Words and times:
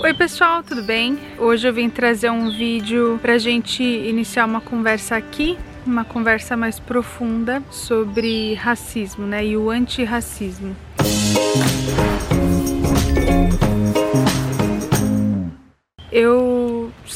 Oi 0.00 0.14
pessoal, 0.14 0.62
tudo 0.62 0.82
bem? 0.82 1.18
Hoje 1.38 1.68
eu 1.68 1.72
vim 1.72 1.90
trazer 1.90 2.30
um 2.30 2.50
vídeo 2.50 3.18
pra 3.20 3.38
gente 3.38 3.82
iniciar 3.82 4.44
uma 4.46 4.60
conversa 4.60 5.16
aqui 5.16 5.58
uma 5.88 6.04
conversa 6.04 6.56
mais 6.56 6.78
profunda 6.78 7.62
sobre 7.70 8.54
racismo, 8.54 9.26
né, 9.26 9.44
e 9.44 9.56
o 9.56 9.70
antirracismo. 9.70 10.76
Eu 16.12 16.57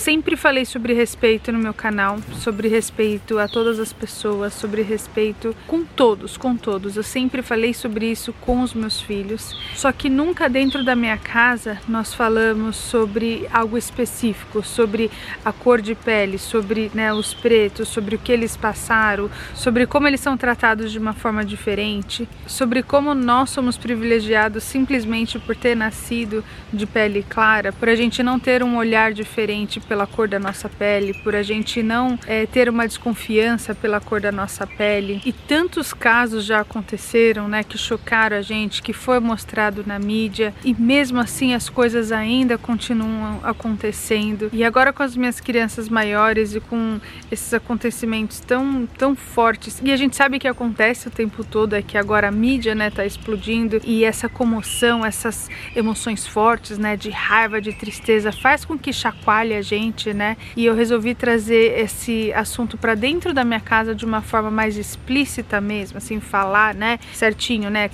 sempre 0.02 0.36
falei 0.36 0.64
sobre 0.64 0.92
respeito 0.94 1.52
no 1.52 1.60
meu 1.60 1.72
canal, 1.72 2.18
sobre 2.34 2.66
respeito 2.66 3.38
a 3.38 3.46
todas 3.46 3.78
as 3.78 3.92
pessoas, 3.92 4.52
sobre 4.52 4.82
respeito 4.82 5.54
com 5.68 5.84
todos, 5.84 6.36
com 6.36 6.56
todos. 6.56 6.96
Eu 6.96 7.04
sempre 7.04 7.40
falei 7.40 7.72
sobre 7.72 8.10
isso 8.10 8.32
com 8.40 8.62
os 8.62 8.74
meus 8.74 9.00
filhos. 9.00 9.56
Só 9.76 9.92
que 9.92 10.08
nunca 10.08 10.48
dentro 10.48 10.84
da 10.84 10.96
minha 10.96 11.16
casa 11.16 11.78
nós 11.86 12.12
falamos 12.12 12.74
sobre 12.74 13.46
algo 13.52 13.78
específico, 13.78 14.64
sobre 14.64 15.08
a 15.44 15.52
cor 15.52 15.80
de 15.80 15.94
pele, 15.94 16.36
sobre 16.36 16.90
né, 16.92 17.12
os 17.12 17.32
pretos, 17.32 17.86
sobre 17.86 18.16
o 18.16 18.18
que 18.18 18.32
eles 18.32 18.56
passaram, 18.56 19.30
sobre 19.54 19.86
como 19.86 20.08
eles 20.08 20.20
são 20.20 20.36
tratados 20.36 20.90
de 20.90 20.98
uma 20.98 21.12
forma 21.12 21.44
diferente, 21.44 22.28
sobre 22.44 22.82
como 22.82 23.14
nós 23.14 23.50
somos 23.50 23.78
privilegiados 23.78 24.64
simplesmente 24.64 25.38
por 25.38 25.54
ter 25.54 25.76
nascido 25.76 26.44
de 26.72 26.86
pele 26.86 27.24
clara, 27.28 27.72
por 27.72 27.88
a 27.88 27.94
gente 27.94 28.20
não 28.20 28.36
ter 28.40 28.64
um 28.64 28.76
olhar 28.76 29.12
diferente 29.12 29.78
pela 29.92 30.06
cor 30.06 30.26
da 30.26 30.38
nossa 30.38 30.70
pele, 30.70 31.12
por 31.12 31.36
a 31.36 31.42
gente 31.42 31.82
não 31.82 32.18
é, 32.26 32.46
ter 32.46 32.66
uma 32.66 32.88
desconfiança 32.88 33.74
pela 33.74 34.00
cor 34.00 34.22
da 34.22 34.32
nossa 34.32 34.66
pele. 34.66 35.20
E 35.22 35.34
tantos 35.34 35.92
casos 35.92 36.46
já 36.46 36.60
aconteceram, 36.60 37.46
né, 37.46 37.62
que 37.62 37.76
chocaram 37.76 38.38
a 38.38 38.40
gente, 38.40 38.80
que 38.82 38.94
foi 38.94 39.20
mostrado 39.20 39.84
na 39.86 39.98
mídia, 39.98 40.54
e 40.64 40.72
mesmo 40.72 41.20
assim 41.20 41.52
as 41.52 41.68
coisas 41.68 42.10
ainda 42.10 42.56
continuam 42.56 43.38
acontecendo. 43.42 44.48
E 44.50 44.64
agora 44.64 44.94
com 44.94 45.02
as 45.02 45.14
minhas 45.14 45.42
crianças 45.42 45.90
maiores 45.90 46.54
e 46.54 46.60
com 46.60 46.98
esses 47.30 47.52
acontecimentos 47.52 48.40
tão, 48.40 48.88
tão 48.96 49.14
fortes, 49.14 49.78
e 49.84 49.92
a 49.92 49.96
gente 49.98 50.16
sabe 50.16 50.38
que 50.38 50.48
acontece 50.48 51.08
o 51.08 51.10
tempo 51.10 51.44
todo, 51.44 51.74
é 51.74 51.82
que 51.82 51.98
agora 51.98 52.28
a 52.28 52.32
mídia, 52.32 52.74
né, 52.74 52.88
tá 52.88 53.04
explodindo 53.04 53.78
e 53.84 54.04
essa 54.04 54.26
comoção, 54.26 55.04
essas 55.04 55.50
emoções 55.76 56.26
fortes, 56.26 56.78
né, 56.78 56.96
de 56.96 57.10
raiva, 57.10 57.60
de 57.60 57.74
tristeza, 57.74 58.32
faz 58.32 58.64
com 58.64 58.78
que 58.78 58.90
chacoalhe 58.90 59.54
a 59.54 59.60
gente, 59.60 59.81
né? 60.14 60.36
E 60.56 60.64
eu 60.66 60.74
resolvi 60.74 61.14
trazer 61.14 61.78
esse 61.78 62.32
assunto 62.34 62.76
para 62.76 62.94
dentro 62.94 63.32
da 63.34 63.44
minha 63.44 63.60
casa 63.60 63.94
de 63.94 64.04
uma 64.04 64.20
forma 64.20 64.50
mais 64.50 64.76
explícita 64.76 65.60
mesmo, 65.60 65.98
assim, 65.98 66.20
falar, 66.20 66.74
né, 66.74 66.98
certinho, 67.12 67.70
né, 67.70 67.90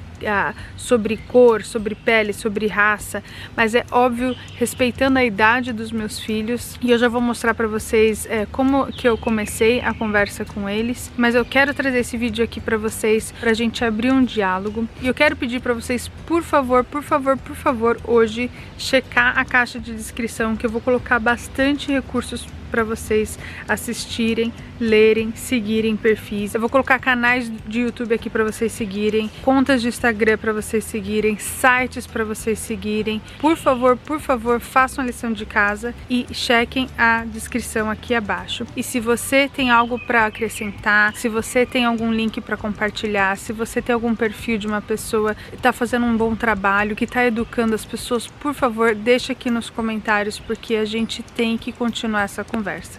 sobre 0.77 1.17
cor, 1.17 1.63
sobre 1.63 1.95
pele, 1.95 2.33
sobre 2.33 2.67
raça, 2.67 3.23
mas 3.57 3.75
é 3.75 3.85
óbvio 3.91 4.35
respeitando 4.57 5.19
a 5.19 5.25
idade 5.25 5.73
dos 5.73 5.93
meus 5.93 6.19
filhos. 6.19 6.79
E 6.83 6.91
eu 6.91 6.99
já 6.99 7.09
vou 7.09 7.21
mostrar 7.21 7.55
para 7.55 7.67
vocês 7.67 8.27
é, 8.27 8.47
como 8.47 8.87
que 8.93 9.09
eu 9.09 9.17
comecei 9.17 9.81
a 9.81 9.93
conversa 9.95 10.45
com 10.45 10.69
eles. 10.69 11.11
Mas 11.17 11.35
eu 11.35 11.45
quero 11.45 11.75
trazer 11.75 11.99
esse 11.99 12.17
vídeo 12.17 12.45
aqui 12.45 12.61
para 12.61 12.77
vocês, 12.77 13.33
para 13.41 13.51
a 13.51 13.55
gente 13.55 13.85
abrir 13.85 14.13
um 14.13 14.25
diálogo. 14.25 14.89
E 15.01 15.07
eu 15.07 15.15
quero 15.15 15.37
pedir 15.37 15.61
para 15.61 15.75
vocês, 15.75 16.09
por 16.27 16.43
favor, 16.43 16.85
por 16.85 17.03
favor, 17.03 17.37
por 17.37 17.57
favor, 17.57 17.99
hoje 18.05 18.51
checar 18.77 19.39
a 19.39 19.45
caixa 19.45 19.79
de 19.79 19.95
descrição 19.95 20.57
que 20.57 20.67
eu 20.67 20.71
vou 20.71 20.81
colocar 20.81 21.19
bastante 21.19 21.93
recursos 21.93 22.47
para 22.69 22.85
vocês 22.85 23.39
assistirem, 23.67 24.53
lerem, 24.81 25.33
seguirem 25.35 25.97
perfis. 25.97 26.55
Eu 26.55 26.61
vou 26.61 26.71
colocar 26.71 26.99
canais 26.99 27.51
de 27.67 27.81
YouTube 27.81 28.15
aqui 28.15 28.31
para 28.31 28.45
vocês 28.45 28.73
seguirem, 28.73 29.31
contas 29.43 29.83
de 29.83 29.89
Instagram 29.89 30.39
para 30.39 30.53
vocês 30.53 30.85
seguirem, 30.85 31.37
sites 31.39 32.07
para 32.07 32.25
vocês 32.25 32.59
seguirem. 32.59 33.21
Por 33.41 33.57
favor, 33.57 33.97
por 33.97 34.21
favor, 34.21 34.61
façam 34.61 35.03
a 35.03 35.07
lição 35.07 35.33
de 35.33 35.45
casa 35.45 35.95
e 36.09 36.27
chequem 36.33 36.89
a 36.97 37.25
descrição 37.25 37.91
aqui 37.91 38.15
abaixo. 38.15 38.67
E 38.77 38.83
se 38.83 39.01
você 39.01 39.49
tem 39.49 39.71
algo 39.71 39.99
para 39.99 40.27
acrescentar, 40.27 41.15
se 41.17 41.29
você 41.29 41.67
tem 41.67 41.85
algum 41.85 42.13
link 42.13 42.41
para 42.41 42.57
compartilhar, 42.57 43.37
se 43.37 43.53
você 43.53 43.83
tem 43.83 43.95
algum 43.95 44.15
perfil 44.15 44.59
de 44.59 44.67
uma 44.67 44.81
pessoa 44.81 45.35
que 45.35 45.57
está 45.57 45.73
fazendo 45.73 46.07
um 46.07 46.17
bom 46.17 46.35
trabalho, 46.35 46.95
que 46.95 47.05
está 47.05 47.25
educando 47.25 47.75
as 47.75 47.85
pessoas, 47.85 48.27
por 48.27 48.55
favor, 48.55 48.95
deixa 48.95 49.33
aqui 49.33 49.51
nos 49.51 49.71
comentários 49.71 50.39
porque 50.39 50.77
a 50.77 50.85
gente 50.85 51.23
tem 51.23 51.57
que 51.57 51.73
continuar 51.73 52.23
essa 52.23 52.45
conversa 52.45 52.58
conversa. 52.59 52.99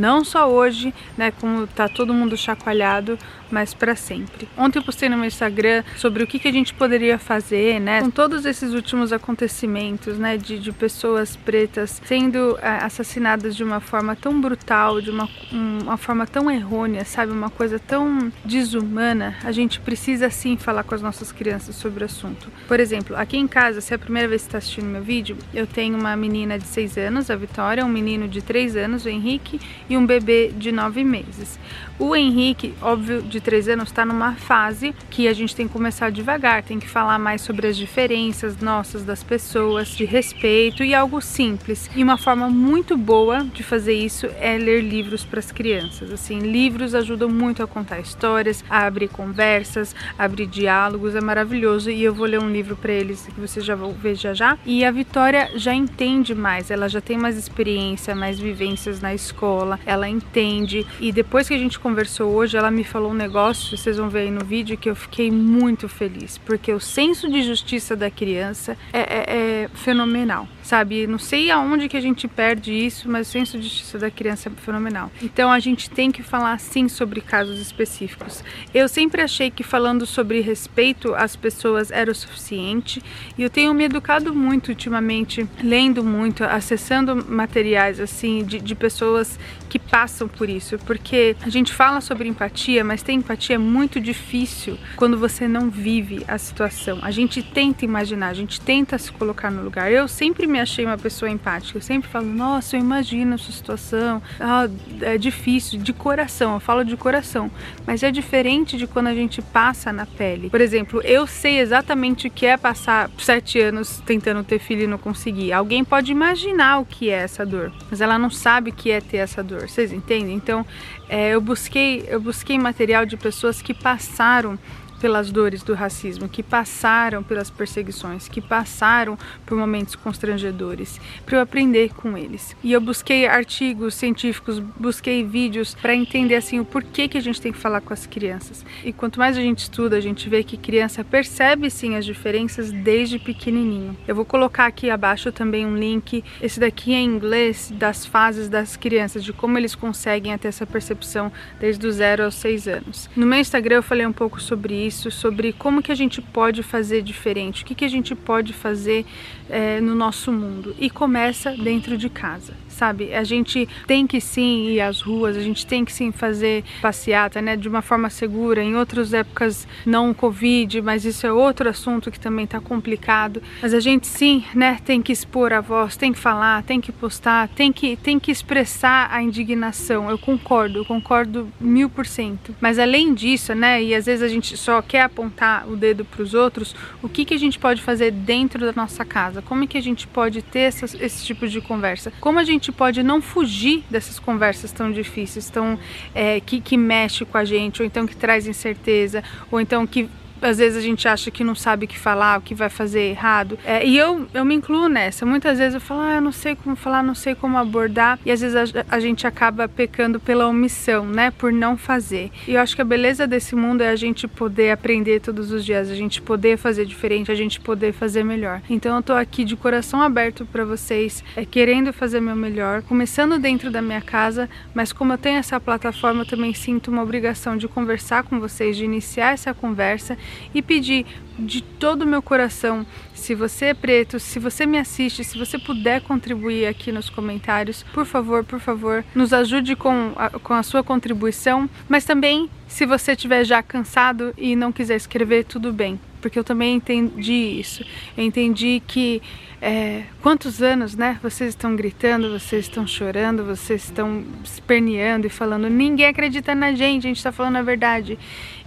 Não 0.00 0.24
só 0.24 0.50
hoje, 0.50 0.94
né, 1.16 1.30
como 1.30 1.66
tá 1.66 1.86
todo 1.86 2.14
mundo 2.14 2.34
chacoalhado, 2.34 3.18
mas 3.50 3.74
para 3.74 3.94
sempre. 3.94 4.48
Ontem 4.56 4.78
eu 4.78 4.82
postei 4.82 5.08
no 5.08 5.16
meu 5.16 5.26
Instagram 5.26 5.82
sobre 5.96 6.22
o 6.22 6.26
que, 6.26 6.38
que 6.38 6.48
a 6.48 6.52
gente 6.52 6.72
poderia 6.72 7.18
fazer, 7.18 7.78
né, 7.80 8.00
com 8.00 8.10
todos 8.10 8.46
esses 8.46 8.72
últimos 8.72 9.12
acontecimentos, 9.12 10.16
né, 10.16 10.38
de, 10.38 10.58
de 10.58 10.72
pessoas 10.72 11.36
pretas 11.36 12.00
sendo 12.04 12.58
é, 12.62 12.68
assassinadas 12.84 13.54
de 13.54 13.62
uma 13.62 13.80
forma 13.80 14.16
tão 14.16 14.40
brutal, 14.40 15.00
de 15.00 15.10
uma, 15.10 15.28
uma 15.52 15.96
forma 15.98 16.26
tão 16.26 16.50
errônea, 16.50 17.04
sabe, 17.04 17.32
uma 17.32 17.50
coisa 17.50 17.78
tão 17.78 18.32
desumana. 18.44 19.36
A 19.44 19.52
gente 19.52 19.80
precisa 19.80 20.30
sim 20.30 20.56
falar 20.56 20.82
com 20.84 20.94
as 20.94 21.02
nossas 21.02 21.30
crianças 21.30 21.76
sobre 21.76 22.04
o 22.04 22.06
assunto. 22.06 22.48
Por 22.66 22.80
exemplo, 22.80 23.16
aqui 23.16 23.36
em 23.36 23.46
casa, 23.46 23.80
se 23.80 23.92
é 23.92 23.96
a 23.96 23.98
primeira 23.98 24.28
vez 24.28 24.42
que 24.42 24.48
está 24.48 24.58
assistindo 24.58 24.86
meu 24.86 25.02
vídeo, 25.02 25.36
eu 25.52 25.66
tenho 25.66 25.98
uma 25.98 26.16
menina 26.16 26.58
de 26.58 26.66
6 26.66 26.96
anos, 26.96 27.30
a 27.30 27.36
Vitória, 27.36 27.84
um 27.84 27.88
menino 27.88 28.28
de 28.28 28.40
3 28.40 28.76
anos, 28.76 29.04
o 29.04 29.08
Henrique, 29.08 29.60
e 29.90 29.96
um 29.96 30.06
bebê 30.06 30.52
de 30.56 30.72
9 30.72 31.04
meses. 31.04 31.58
O 31.98 32.16
Henrique, 32.16 32.72
óbvio, 32.80 33.20
de 33.20 33.42
3 33.42 33.68
anos, 33.68 33.90
está 33.90 34.06
numa 34.06 34.34
fase 34.34 34.94
que 35.10 35.28
a 35.28 35.34
gente 35.34 35.54
tem 35.54 35.66
que 35.66 35.72
começar 35.72 36.10
devagar, 36.10 36.62
tem 36.62 36.78
que 36.78 36.88
falar 36.88 37.18
mais 37.18 37.42
sobre 37.42 37.66
as 37.66 37.76
diferenças 37.76 38.58
nossas 38.58 39.04
das 39.04 39.22
pessoas, 39.22 39.88
de 39.88 40.06
respeito 40.06 40.82
e 40.82 40.94
algo 40.94 41.20
simples. 41.20 41.90
E 41.94 42.02
uma 42.02 42.16
forma 42.16 42.48
muito 42.48 42.96
boa 42.96 43.44
de 43.44 43.62
fazer 43.62 43.92
isso 43.92 44.26
é 44.38 44.56
ler 44.56 44.80
livros 44.82 45.24
para 45.24 45.40
as 45.40 45.52
crianças. 45.52 46.10
Assim, 46.10 46.38
livros 46.38 46.94
ajudam 46.94 47.28
muito 47.28 47.62
a 47.62 47.66
contar 47.66 48.00
histórias, 48.00 48.64
a 48.70 48.86
abrir 48.86 49.08
conversas, 49.08 49.94
a 50.18 50.24
abrir 50.24 50.46
diálogos, 50.46 51.14
é 51.14 51.20
maravilhoso. 51.20 51.90
E 51.90 52.02
eu 52.02 52.14
vou 52.14 52.26
ler 52.26 52.40
um 52.40 52.50
livro 52.50 52.76
para 52.76 52.92
eles 52.92 53.26
que 53.26 53.40
vocês 53.40 53.64
já 53.64 53.74
vão 53.74 53.92
ver 53.92 54.14
já 54.14 54.32
já. 54.32 54.56
E 54.64 54.84
a 54.84 54.90
Vitória 54.90 55.50
já 55.56 55.74
entende 55.74 56.34
mais, 56.34 56.70
ela 56.70 56.88
já 56.88 57.00
tem 57.00 57.18
mais 57.18 57.36
experiência, 57.36 58.14
mais 58.14 58.38
vivências 58.38 59.00
na 59.00 59.14
escola, 59.14 59.79
ela 59.84 60.08
entende. 60.08 60.86
E 61.00 61.12
depois 61.12 61.48
que 61.48 61.54
a 61.54 61.58
gente 61.58 61.78
conversou 61.78 62.32
hoje, 62.32 62.56
ela 62.56 62.70
me 62.70 62.84
falou 62.84 63.10
um 63.10 63.14
negócio, 63.14 63.76
vocês 63.76 63.96
vão 63.96 64.08
ver 64.08 64.20
aí 64.20 64.30
no 64.30 64.44
vídeo, 64.44 64.76
que 64.76 64.88
eu 64.88 64.96
fiquei 64.96 65.30
muito 65.30 65.88
feliz, 65.88 66.38
porque 66.38 66.72
o 66.72 66.80
senso 66.80 67.30
de 67.30 67.42
justiça 67.42 67.96
da 67.96 68.10
criança 68.10 68.76
é, 68.92 69.00
é, 69.00 69.64
é 69.64 69.68
fenomenal 69.74 70.48
sabe? 70.70 71.04
Não 71.04 71.18
sei 71.18 71.50
aonde 71.50 71.88
que 71.88 71.96
a 71.96 72.00
gente 72.00 72.28
perde 72.28 72.72
isso, 72.72 73.08
mas 73.08 73.26
o 73.26 73.30
senso 73.32 73.58
de 73.58 73.64
justiça 73.64 73.98
da 73.98 74.08
criança 74.08 74.48
é 74.48 74.52
fenomenal. 74.52 75.10
Então 75.20 75.50
a 75.50 75.58
gente 75.58 75.90
tem 75.90 76.12
que 76.12 76.22
falar 76.22 76.60
sim 76.60 76.88
sobre 76.88 77.20
casos 77.20 77.58
específicos. 77.58 78.44
Eu 78.72 78.88
sempre 78.88 79.20
achei 79.20 79.50
que 79.50 79.64
falando 79.64 80.06
sobre 80.06 80.40
respeito 80.40 81.12
às 81.16 81.34
pessoas 81.34 81.90
era 81.90 82.08
o 82.08 82.14
suficiente 82.14 83.02
e 83.36 83.42
eu 83.42 83.50
tenho 83.50 83.74
me 83.74 83.82
educado 83.82 84.32
muito 84.32 84.68
ultimamente, 84.68 85.44
lendo 85.60 86.04
muito, 86.04 86.44
acessando 86.44 87.16
materiais 87.16 87.98
assim 87.98 88.44
de, 88.44 88.60
de 88.60 88.74
pessoas 88.76 89.40
que 89.68 89.78
passam 89.78 90.28
por 90.28 90.48
isso, 90.48 90.78
porque 90.86 91.36
a 91.42 91.48
gente 91.48 91.72
fala 91.72 92.00
sobre 92.00 92.28
empatia, 92.28 92.84
mas 92.84 93.02
ter 93.02 93.12
empatia 93.12 93.56
é 93.56 93.58
muito 93.58 94.00
difícil 94.00 94.78
quando 94.94 95.18
você 95.18 95.48
não 95.48 95.68
vive 95.68 96.24
a 96.28 96.38
situação. 96.38 97.00
A 97.02 97.10
gente 97.10 97.42
tenta 97.42 97.84
imaginar, 97.84 98.28
a 98.28 98.34
gente 98.34 98.60
tenta 98.60 98.96
se 98.98 99.10
colocar 99.10 99.50
no 99.50 99.62
lugar. 99.62 99.90
Eu 99.90 100.06
sempre 100.06 100.46
me 100.46 100.59
achei 100.60 100.84
uma 100.84 100.98
pessoa 100.98 101.30
empática. 101.30 101.78
Eu 101.78 101.82
sempre 101.82 102.08
falo, 102.08 102.26
nossa, 102.26 102.76
eu 102.76 102.80
imagino 102.80 103.34
a 103.34 103.38
sua 103.38 103.52
situação. 103.52 104.22
Ah, 104.38 104.68
é 105.00 105.18
difícil, 105.18 105.80
de 105.80 105.92
coração, 105.92 106.54
eu 106.54 106.60
falo 106.60 106.84
de 106.84 106.96
coração. 106.96 107.50
Mas 107.86 108.02
é 108.02 108.10
diferente 108.10 108.76
de 108.76 108.86
quando 108.86 109.08
a 109.08 109.14
gente 109.14 109.42
passa 109.42 109.92
na 109.92 110.06
pele. 110.06 110.50
Por 110.50 110.60
exemplo, 110.60 111.00
eu 111.02 111.26
sei 111.26 111.58
exatamente 111.58 112.26
o 112.26 112.30
que 112.30 112.46
é 112.46 112.56
passar 112.56 113.10
sete 113.18 113.60
anos 113.60 114.02
tentando 114.06 114.44
ter 114.44 114.58
filho 114.58 114.82
e 114.82 114.86
não 114.86 114.98
conseguir. 114.98 115.52
Alguém 115.52 115.84
pode 115.84 116.12
imaginar 116.12 116.78
o 116.78 116.84
que 116.84 117.10
é 117.10 117.14
essa 117.14 117.44
dor, 117.44 117.72
mas 117.90 118.00
ela 118.00 118.18
não 118.18 118.30
sabe 118.30 118.70
o 118.70 118.72
que 118.72 118.90
é 118.90 119.00
ter 119.00 119.18
essa 119.18 119.42
dor. 119.42 119.68
Vocês 119.68 119.92
entendem? 119.92 120.34
Então, 120.34 120.64
é, 121.08 121.30
eu 121.30 121.40
busquei, 121.40 122.04
eu 122.08 122.20
busquei 122.20 122.58
material 122.58 123.04
de 123.04 123.16
pessoas 123.16 123.60
que 123.60 123.74
passaram 123.74 124.58
pelas 125.00 125.32
dores 125.32 125.62
do 125.62 125.74
racismo, 125.74 126.28
que 126.28 126.42
passaram 126.42 127.22
pelas 127.22 127.50
perseguições, 127.50 128.28
que 128.28 128.40
passaram 128.40 129.18
por 129.46 129.56
momentos 129.56 129.96
constrangedores, 129.96 131.00
para 131.24 131.38
eu 131.38 131.40
aprender 131.40 131.94
com 131.94 132.16
eles. 132.16 132.54
E 132.62 132.72
eu 132.72 132.80
busquei 132.80 133.26
artigos 133.26 133.94
científicos, 133.94 134.58
busquei 134.58 135.24
vídeos 135.24 135.74
para 135.74 135.94
entender 135.94 136.36
assim 136.36 136.60
o 136.60 136.64
porquê 136.64 137.08
que 137.08 137.16
a 137.16 137.20
gente 137.20 137.40
tem 137.40 137.50
que 137.50 137.58
falar 137.58 137.80
com 137.80 137.92
as 137.92 138.06
crianças. 138.06 138.64
E 138.84 138.92
quanto 138.92 139.18
mais 139.18 139.36
a 139.36 139.40
gente 139.40 139.60
estuda, 139.60 139.96
a 139.96 140.00
gente 140.00 140.28
vê 140.28 140.44
que 140.44 140.56
criança 140.56 141.02
percebe 141.02 141.70
sim 141.70 141.96
as 141.96 142.04
diferenças 142.04 142.70
desde 142.70 143.18
pequenininho. 143.18 143.96
Eu 144.06 144.14
vou 144.14 144.24
colocar 144.24 144.66
aqui 144.66 144.90
abaixo 144.90 145.32
também 145.32 145.64
um 145.64 145.76
link, 145.76 146.22
esse 146.42 146.60
daqui 146.60 146.92
é 146.92 146.98
em 146.98 147.06
inglês 147.06 147.72
das 147.74 148.04
fases 148.04 148.48
das 148.48 148.76
crianças, 148.76 149.24
de 149.24 149.32
como 149.32 149.56
eles 149.56 149.74
conseguem 149.74 150.36
ter 150.36 150.48
essa 150.48 150.66
percepção 150.66 151.32
desde 151.58 151.86
os 151.86 151.94
0 151.96 152.24
aos 152.24 152.34
6 152.34 152.68
anos. 152.68 153.10
No 153.16 153.26
meu 153.26 153.38
Instagram 153.38 153.76
eu 153.76 153.82
falei 153.82 154.06
um 154.06 154.12
pouco 154.12 154.40
sobre 154.40 154.74
isso 154.74 154.89
isso, 154.90 155.10
sobre 155.10 155.52
como 155.52 155.80
que 155.82 155.90
a 155.90 155.94
gente 155.94 156.20
pode 156.20 156.62
fazer 156.62 157.00
diferente, 157.02 157.62
o 157.62 157.66
que, 157.66 157.74
que 157.74 157.84
a 157.84 157.88
gente 157.88 158.14
pode 158.14 158.52
fazer 158.52 159.06
é, 159.50 159.80
no 159.80 159.94
nosso 159.94 160.32
mundo 160.32 160.74
e 160.78 160.88
começa 160.88 161.52
dentro 161.52 161.96
de 161.98 162.08
casa 162.08 162.54
sabe? 162.80 163.12
A 163.12 163.22
gente 163.22 163.68
tem 163.86 164.06
que 164.06 164.22
sim 164.22 164.70
ir 164.70 164.80
às 164.80 165.02
ruas, 165.02 165.36
a 165.36 165.42
gente 165.42 165.66
tem 165.66 165.84
que 165.84 165.92
sim 165.92 166.10
fazer 166.10 166.64
passeata, 166.80 167.42
né, 167.42 167.54
de 167.54 167.68
uma 167.68 167.82
forma 167.82 168.08
segura. 168.08 168.62
Em 168.62 168.74
outras 168.74 169.12
épocas 169.12 169.68
não 169.84 170.14
Covid, 170.14 170.80
mas 170.80 171.04
isso 171.04 171.26
é 171.26 171.32
outro 171.32 171.68
assunto 171.68 172.10
que 172.10 172.18
também 172.18 172.46
está 172.46 172.58
complicado. 172.58 173.42
Mas 173.60 173.74
a 173.74 173.80
gente 173.80 174.06
sim, 174.06 174.42
né, 174.54 174.78
tem 174.82 175.02
que 175.02 175.12
expor 175.12 175.52
a 175.52 175.60
voz, 175.60 175.94
tem 175.94 176.10
que 176.10 176.18
falar, 176.18 176.62
tem 176.62 176.80
que 176.80 176.90
postar, 176.90 177.48
tem 177.48 177.70
que 177.70 177.96
tem 177.96 178.18
que 178.18 178.30
expressar 178.30 179.08
a 179.12 179.22
indignação. 179.22 180.08
Eu 180.08 180.16
concordo, 180.16 180.78
eu 180.78 180.84
concordo 180.86 181.52
mil 181.60 181.90
por 181.90 182.06
cento. 182.06 182.54
Mas 182.60 182.78
além 182.78 183.12
disso, 183.12 183.54
né, 183.54 183.82
e 183.82 183.94
às 183.94 184.06
vezes 184.06 184.22
a 184.22 184.28
gente 184.28 184.56
só 184.56 184.80
quer 184.80 185.02
apontar 185.02 185.68
o 185.68 185.76
dedo 185.76 186.02
para 186.02 186.22
os 186.22 186.32
outros, 186.32 186.74
o 187.02 187.08
que 187.10 187.26
que 187.26 187.34
a 187.34 187.38
gente 187.38 187.58
pode 187.58 187.82
fazer 187.82 188.10
dentro 188.10 188.60
da 188.60 188.72
nossa 188.72 189.04
casa? 189.04 189.39
Como 189.42 189.64
é 189.64 189.66
que 189.66 189.76
a 189.76 189.82
gente 189.82 190.06
pode 190.06 190.42
ter 190.42 190.60
essas, 190.60 190.94
esse 190.94 191.24
tipo 191.24 191.48
de 191.48 191.60
conversa? 191.60 192.12
Como 192.20 192.38
a 192.38 192.44
gente 192.44 192.60
gente 192.60 192.72
pode 192.72 193.02
não 193.02 193.22
fugir 193.22 193.82
dessas 193.90 194.18
conversas 194.18 194.70
tão 194.70 194.92
difíceis, 194.92 195.48
tão, 195.48 195.78
é, 196.14 196.40
que, 196.40 196.60
que 196.60 196.76
mexe 196.76 197.24
com 197.24 197.38
a 197.38 197.44
gente, 197.44 197.80
ou 197.80 197.86
então 197.86 198.06
que 198.06 198.14
traz 198.14 198.46
incerteza, 198.46 199.24
ou 199.50 199.60
então 199.60 199.86
que 199.86 200.08
às 200.42 200.58
vezes 200.58 200.78
a 200.78 200.80
gente 200.80 201.06
acha 201.06 201.30
que 201.30 201.44
não 201.44 201.54
sabe 201.54 201.84
o 201.84 201.88
que 201.88 201.98
falar, 201.98 202.38
o 202.38 202.42
que 202.42 202.54
vai 202.54 202.68
fazer 202.68 203.02
errado. 203.02 203.58
É, 203.64 203.84
e 203.84 203.96
eu, 203.96 204.26
eu 204.32 204.44
me 204.44 204.54
incluo 204.54 204.88
nessa. 204.88 205.26
Muitas 205.26 205.58
vezes 205.58 205.74
eu 205.74 205.80
falo, 205.80 206.00
ah, 206.00 206.14
eu 206.16 206.20
não 206.20 206.32
sei 206.32 206.54
como 206.54 206.76
falar, 206.76 207.02
não 207.02 207.14
sei 207.14 207.34
como 207.34 207.58
abordar. 207.58 208.18
E 208.24 208.30
às 208.30 208.40
vezes 208.40 208.56
a, 208.56 208.84
a, 208.88 209.00
gente 209.00 209.26
acaba 209.26 209.68
pecando 209.68 210.20
pela 210.20 210.46
omissão, 210.46 211.04
né? 211.04 211.30
Por 211.30 211.52
não 211.52 211.76
fazer. 211.76 212.30
E 212.46 212.54
eu 212.54 212.60
acho 212.60 212.74
que 212.74 212.82
a 212.82 212.84
beleza 212.84 213.26
desse 213.26 213.54
mundo 213.54 213.82
é 213.82 213.88
a 213.88 213.96
gente 213.96 214.26
poder 214.26 214.70
aprender 214.70 215.20
todos 215.20 215.50
os 215.52 215.64
dias, 215.64 215.90
a 215.90 215.94
gente 215.94 216.20
poder 216.20 216.56
fazer 216.56 216.84
diferente, 216.86 217.30
a 217.30 217.34
gente 217.34 217.60
poder 217.60 217.92
fazer 217.92 218.24
melhor. 218.24 218.60
Então 218.68 218.96
eu 218.96 219.02
tô 219.02 219.12
aqui 219.12 219.44
de 219.44 219.56
coração 219.56 220.02
aberto 220.02 220.46
para 220.46 220.64
vocês, 220.64 221.22
é, 221.36 221.44
querendo 221.44 221.92
fazer 221.92 222.20
meu 222.20 222.36
melhor, 222.36 222.82
começando 222.82 223.38
dentro 223.38 223.70
da 223.70 223.82
minha 223.82 224.00
casa, 224.00 224.48
mas 224.74 224.92
como 224.92 225.12
eu 225.12 225.18
tenho 225.18 225.38
essa 225.38 225.60
plataforma, 225.60 226.22
eu 226.22 226.26
também 226.26 226.52
sinto 226.54 226.90
uma 226.90 227.02
obrigação 227.02 227.56
de 227.56 227.68
conversar 227.68 228.22
com 228.24 228.40
vocês, 228.40 228.76
de 228.76 228.84
iniciar 228.84 229.32
essa 229.32 229.52
conversa 229.52 230.16
e 230.54 230.62
pedir 230.62 231.06
de 231.38 231.62
todo 231.62 232.02
o 232.02 232.06
meu 232.06 232.22
coração, 232.22 232.86
se 233.14 233.34
você 233.34 233.66
é 233.66 233.74
preto, 233.74 234.18
se 234.18 234.38
você 234.38 234.66
me 234.66 234.78
assiste, 234.78 235.24
se 235.24 235.38
você 235.38 235.58
puder 235.58 236.00
contribuir 236.02 236.66
aqui 236.66 236.90
nos 236.92 237.08
comentários, 237.08 237.82
por 237.94 238.04
favor, 238.04 238.44
por 238.44 238.60
favor, 238.60 239.04
nos 239.14 239.32
ajude 239.32 239.76
com 239.76 240.12
a, 240.16 240.30
com 240.30 240.54
a 240.54 240.62
sua 240.62 240.82
contribuição, 240.82 241.68
mas 241.88 242.04
também 242.04 242.48
se 242.66 242.86
você 242.86 243.12
estiver 243.12 243.44
já 243.44 243.62
cansado 243.62 244.34
e 244.36 244.54
não 244.54 244.72
quiser 244.72 244.96
escrever, 244.96 245.44
tudo 245.44 245.72
bem 245.72 245.98
porque 246.20 246.38
eu 246.38 246.44
também 246.44 246.76
entendi 246.76 247.32
isso. 247.32 247.84
Eu 248.16 248.24
entendi 248.24 248.82
que 248.86 249.22
é, 249.60 250.04
quantos 250.22 250.62
anos, 250.62 250.96
né? 250.96 251.18
Vocês 251.22 251.50
estão 251.50 251.76
gritando, 251.76 252.30
vocês 252.30 252.64
estão 252.64 252.86
chorando, 252.86 253.44
vocês 253.44 253.84
estão 253.84 254.24
esperneando 254.42 255.26
e 255.26 255.30
falando, 255.30 255.68
ninguém 255.68 256.06
acredita 256.06 256.54
na 256.54 256.72
gente, 256.72 257.06
a 257.06 257.08
gente 257.08 257.18
está 257.18 257.30
falando 257.30 257.56
a 257.56 257.62
verdade. 257.62 258.18